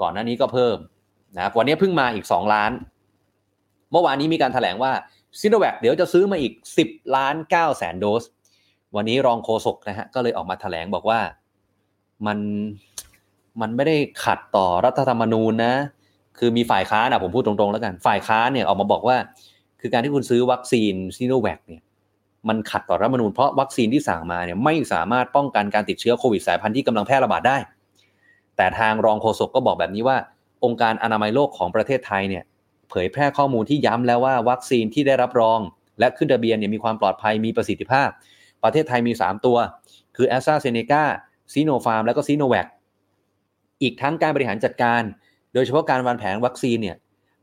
[0.00, 0.76] ก่อนหน้านี้ก็เพิ่ม
[1.36, 2.72] นะวันนี้เพิ่งมาอีก 2 ล้าน
[3.92, 4.92] เมื่อวานนี้มีการแถลงว่า
[5.40, 6.52] ซิโนแวคเดี๋ยวจะซื้อมาอีก
[6.86, 8.22] 10 ล้าน9แสนโดส
[8.96, 11.20] วันนี้รองโฆษกนะฮะก็เลยออกมาแถลงบอกว่า
[12.26, 12.38] มัน
[13.60, 15.74] มันไม่ได้ขัดต่อรัฐธรรมนูญนะ
[16.38, 19.16] คือมีฝ่ายค้านนะผมพูดตรงๆแล้วกัน ฝ่ายค้านเนี่ยออกมาบอกว่า
[19.86, 21.82] คือการที่คุณซื้อวัคซีนซีโนแวคเนี่ย
[22.48, 27.58] มันขัดต่อรัฐธรรมนูญเพราะวัคซีนที่สั่งมาเนี่ยไม่สามารถป้องกันการติดเชื้อโควิดสายพันธุ์ที่กำลังแพร่ระบาดได้
[28.56, 30.16] แต่ทางรองโฆษกก็บอกแบบนี้ว่า
[30.64, 32.44] องค์การอนามัยโลกของประเทศไทยเนี่ย
[32.90, 35.60] เผยแพร่ข้อมูลที่ย้ำแล้วว่าวัคซีนที่ได้รับรอง
[35.98, 38.08] และขึ้นทะเบียนเนี่ยมีความปลอดภัยมีประสิทธิภาพ
[38.64, 39.56] ประเทศไทยมี 3 ตัว
[40.16, 41.04] คือแอสตราเซเนกา
[41.52, 42.66] ซีโนฟาร์มและก็ซีโนแวค
[43.82, 45.02] อีกทั้งการบริหารจัดการ
[45.54, 46.96] โดยเฉพาะการวางแผนวัคซีนเนี่ย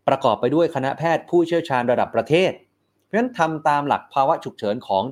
[0.08, 2.52] ประกอบไปด้วยคณะแพทย์ผู้เชี่ยวชาญระดับประเทศ
[3.06, 5.04] เพราะฉะนั้นทำตามหลักภาวะฉุกเฉินของ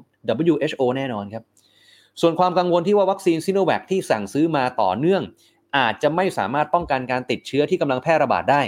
[0.45, 1.43] WHO แน่นอนครับ
[2.21, 5.21] ส่วนความกังวลที่ว่าวัคซีนซีโนแวคที่สั่งซื้อมาต่อเนื่อง
[5.77, 8.61] อาจจะไม่สามารถป้องกันการติดเชื้อที่กำลังแพร่ระบาดได้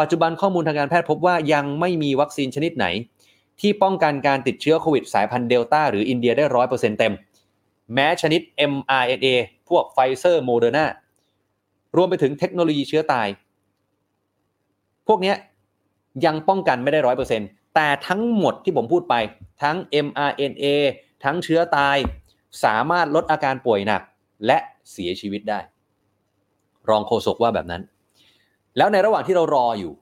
[0.00, 2.86] ปัจจุบันข้อมูลทางการแพทย์พบว่ายังไม่มีวัคซีนชนิดไหน
[3.60, 7.14] ที่ป้องกันการติดเชื้อโควิดสายพันธุ์เดลต้าหรืออินเดียได้ร้อยเปอร์เซ็นต์เต็ม
[7.94, 8.40] แม้ชนิด
[8.72, 9.26] mRNA
[9.68, 10.86] พวกไฟเซอร์โมเดอร์นา
[11.96, 13.26] รวมไปถึงเทคโนโลยีเชื้อตาย
[15.08, 15.34] พวกนี้
[16.26, 19.14] ยังป้องกันไม่ได้ร้อยเปอร์เซ็นต์แต่ทั้งหมดที่ผมพูดไป
[19.62, 19.76] ทั้ง
[20.06, 20.64] mRNA
[21.24, 21.96] ทั้งเชื้อตาย
[22.64, 24.02] สามารถลดอาการป่วยหนัก
[24.46, 24.58] และ
[24.92, 25.60] เสียชีวิตได้
[26.88, 27.82] รองโฆษกว่าแบบนั้น
[28.76, 29.92] แล้วในระหว่างที่เรารออยู่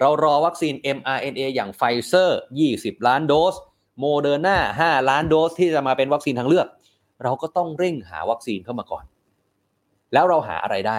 [0.00, 2.40] เรารอวัคซีน mRNA อย่างไฟเซอร์
[2.72, 3.54] 20 ล้านโดส
[4.00, 6.66] โมเดอร์นา5ล้านโดสที่จะมาเป็นวัคซีนทางเลือก
[7.24, 9.04] เราก็ต้องเร่งหาวัคซีนเข้ามาก่อน
[10.12, 10.98] แล้วเราหาอะไรได้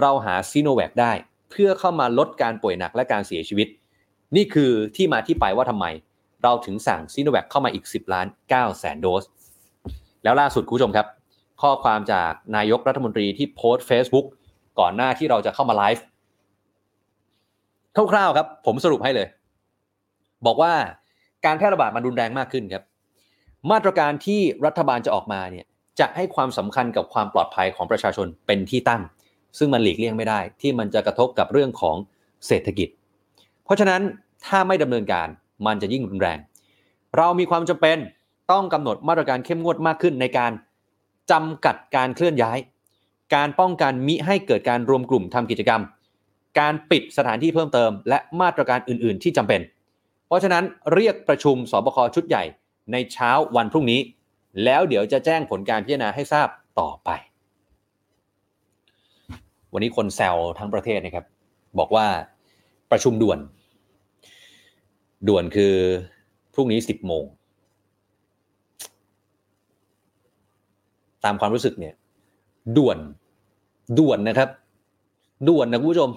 [0.00, 1.12] เราหาซีโนแวคได้
[1.50, 3.68] เพื่อเข้ามาลดการป่วยหนักและการเสียชีวิต
[4.36, 5.86] นี่คือที่มาที่ไปว่าทำไม
[6.42, 9.24] เราถึงสั่งซีโนแวคเข้ามาอีก 10 ล้าน9แสนโดส
[10.22, 11.06] แล้วล่าสุดคุณผู้ชมครับ
[11.62, 14.26] ข้อความจากนายกรัฐมนตรีที่โพสต์ Facebook
[14.78, 16.04] ก่อนหน้าที่เราจะเข้ามาไลฟ์
[18.12, 19.28] คร่าวๆครับ ผมสรุปให้เลย
[20.46, 20.72] บอกว่า
[21.44, 22.82] การแพร่ระบาดมันรุนแรงมากขึ้นครับ
[23.70, 25.66] มาตรการที่รัฐบาลจะออกมาเนี่ย
[26.00, 29.02] จะให้ความสำคัญกับความปลอดภัยของประชาชนเป็นที่ตั้ง
[29.58, 31.96] ซึ่งมันหลีกเลี่ยงไม่ได้ ที่มันจะกระทบกับเรื่องของ
[32.46, 32.88] เศรษฐกิจ
[33.64, 34.02] เพราะฉะนั้น
[34.46, 35.28] ถ้าไม่ดำเนินการ
[35.66, 36.38] มันจะยิ่งรุนแรง
[37.16, 37.96] เรามีความจำเป็น
[38.52, 40.52] ต้องกำหนดมาตรการเข้มงวดมากขึ้นในการ
[41.30, 42.58] จำกัดการเคลื่อนย้าย
[43.34, 45.82] การป้องกันมิให้เกิดการรวมกลุ่มทำกิจกรรม
[46.60, 49.60] การปิดสถานที่เพิ่มเติม และมาตรการอื่น ๆ ที่จำเป็น
[50.26, 52.44] เพราะฉะนั้นเรียกประชุมสบคชุดใหญ่
[52.92, 54.00] ในเช้าวันพรุ่งนี้
[54.64, 56.48] แล้วเดี๋ยวจะแจ้งผลการพิจารณาให้ทราบ
[56.80, 57.10] ต่อไป
[59.72, 61.24] วันนี้คนแซวทั้งประเทศนะครับ
[61.78, 62.06] บอกว่า
[62.90, 63.38] ประชุมด่วน
[65.28, 65.74] ด่วนคือ
[66.54, 67.24] พรุ่งนี้สิบโมง
[71.24, 71.94] ตามความรู้สึกเนี่ย
[72.76, 72.98] ด่วน
[73.98, 74.48] ด่วนนะครับ
[75.48, 76.10] ด่วนนะคุณผู้ชม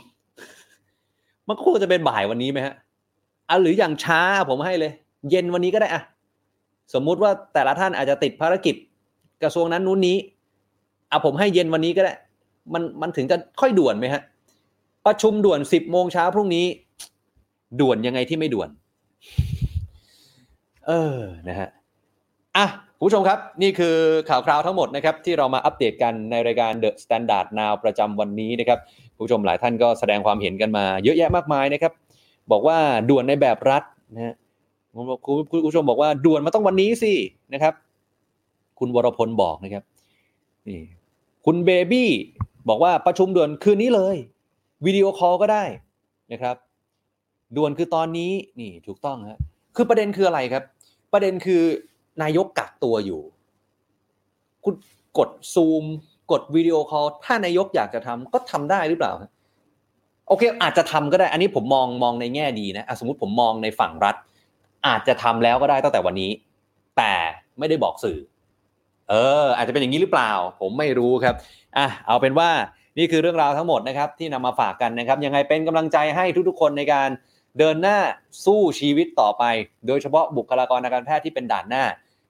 [1.47, 2.76] มันควรจะเป็นบ่ายวันนี้ไหมฮะ
[3.49, 4.91] อะหรืออย่างช้าผมให้เลย
[5.30, 6.01] เย็นวันนี้ก็ได้อะ
[6.93, 8.76] สมมุติว่าแต่ละท่านอาจจะติดภารกิจ
[9.43, 10.18] กระทรวงนั้นนู้นนี้
[11.12, 12.14] อะผมให้เย็นวันนี้ก็ได้
[12.74, 14.22] มันมันถึงจะค่อยด่วนไหมฮะ
[15.05, 16.66] ประชุมด่วนสิบโมงเช้าพรุ่งนี้
[17.80, 18.70] ด่วนยังไงที่ไม่ด่วน
[20.88, 21.70] เออนะฮะ
[22.57, 23.95] อะคุณผู้ชมครับ นี่คือ
[24.30, 28.80] ข่าวคราวทั้งหมดนะครับ ที่เรามาอัปเดตกันในรายการ The Standard Now ประจำวันนี้นะครับ
[29.18, 31.93] ผู้ชมหลายท่านก็แสดงความเห็นกันมาเยอะแยะมากมายนะครับ
[32.51, 32.78] บอกว่า
[33.09, 33.84] ด่วนในแบบรัฐ
[34.16, 34.34] นะฮะ
[35.26, 37.14] คุณคุณผู้ชมบอกว่าด่วนมาต้องวันนี้สิ
[37.53, 37.74] นะครับ
[38.80, 39.84] คุณวรพลบอกนะครับ
[40.68, 40.80] นี่
[41.45, 42.09] คุณเบบี้
[42.70, 44.16] บอกว่าประชุมด่วนคืนนี้เลย
[44.86, 45.64] วิดีโอคอลก็ได้
[46.32, 46.55] นะครับ
[47.55, 49.39] ด่วนคือตอนนี้นี่ถูกต้องฮะ
[49.76, 50.64] คือประเด็นคืออะไรครับ
[51.14, 51.61] ประเด็นคือ
[52.24, 53.22] นายกกักตัวอยู่
[54.64, 54.76] คุณ
[55.18, 55.84] กดซูม
[56.32, 59.11] กดวิดีโอคอลถ้านายกอยากจะทำก็ทำได้หรือเปล่า
[60.28, 64.16] โอเค อาจจะทำก็ได้ อันนี้ผมมองมองในแง่ดีนะสมมติผมมองในฝั่งรัฐ
[64.88, 66.32] อาจจะทำแล้วก็ได้ตั้งแต่วันนี้
[66.97, 67.14] แต่
[67.59, 68.18] ไม่ได้บอกสื่อ
[69.14, 71.36] เออ อาจจะเป็นอย่างนี้หรือเปล่า ผมไม่รู้ครับ
[71.78, 72.49] อะเอาเป็นว่า
[72.97, 77.09] นี่คือเรื่องราวทั้งหมดนะครับที่นำมาฝากกันนะครับ ยังไงเป็นกำลังใจให้ทุกๆ คนในการ
[77.59, 77.97] เดินหน้า
[78.45, 79.43] สู้ชีวิตต่อไป
[79.88, 81.84] โดยเฉพาะบุคลากรทางการแพทย์ที่เป็นด่านหน้า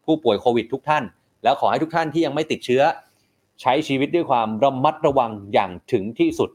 [0.05, 1.03] ผู้ป่วยโควิดทุกท่าน
[1.43, 2.81] แล้วขอให้ทุกท่านที่ยังไม่ติดเชื้อ
[3.61, 6.49] ใช้ชีวิตด้วยความระมัดระวังอย่างถึงที่สุด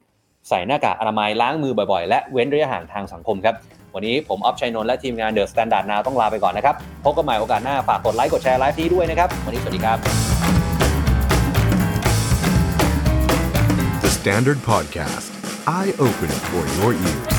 [0.48, 3.54] ใส่หน้ากากอนามัยล้างมือบ่อยๆ และเว้นระยะห่างทางสังคมครับ
[3.94, 6.74] วันนี้ผมออฟชัยนนท์และทีมงาน THE STANDARD NOW ต้องลาไปก่อนนะครับ
[7.04, 9.98] พบกันใหม่โอกาสหน้าฝากกดไลค์กดแชร์ไลฟ์นี้ด้วยนะครับวันนี้สวัสดีครับ
[14.04, 15.28] The Standard Podcast,
[15.66, 17.37] eye-opening for your ears.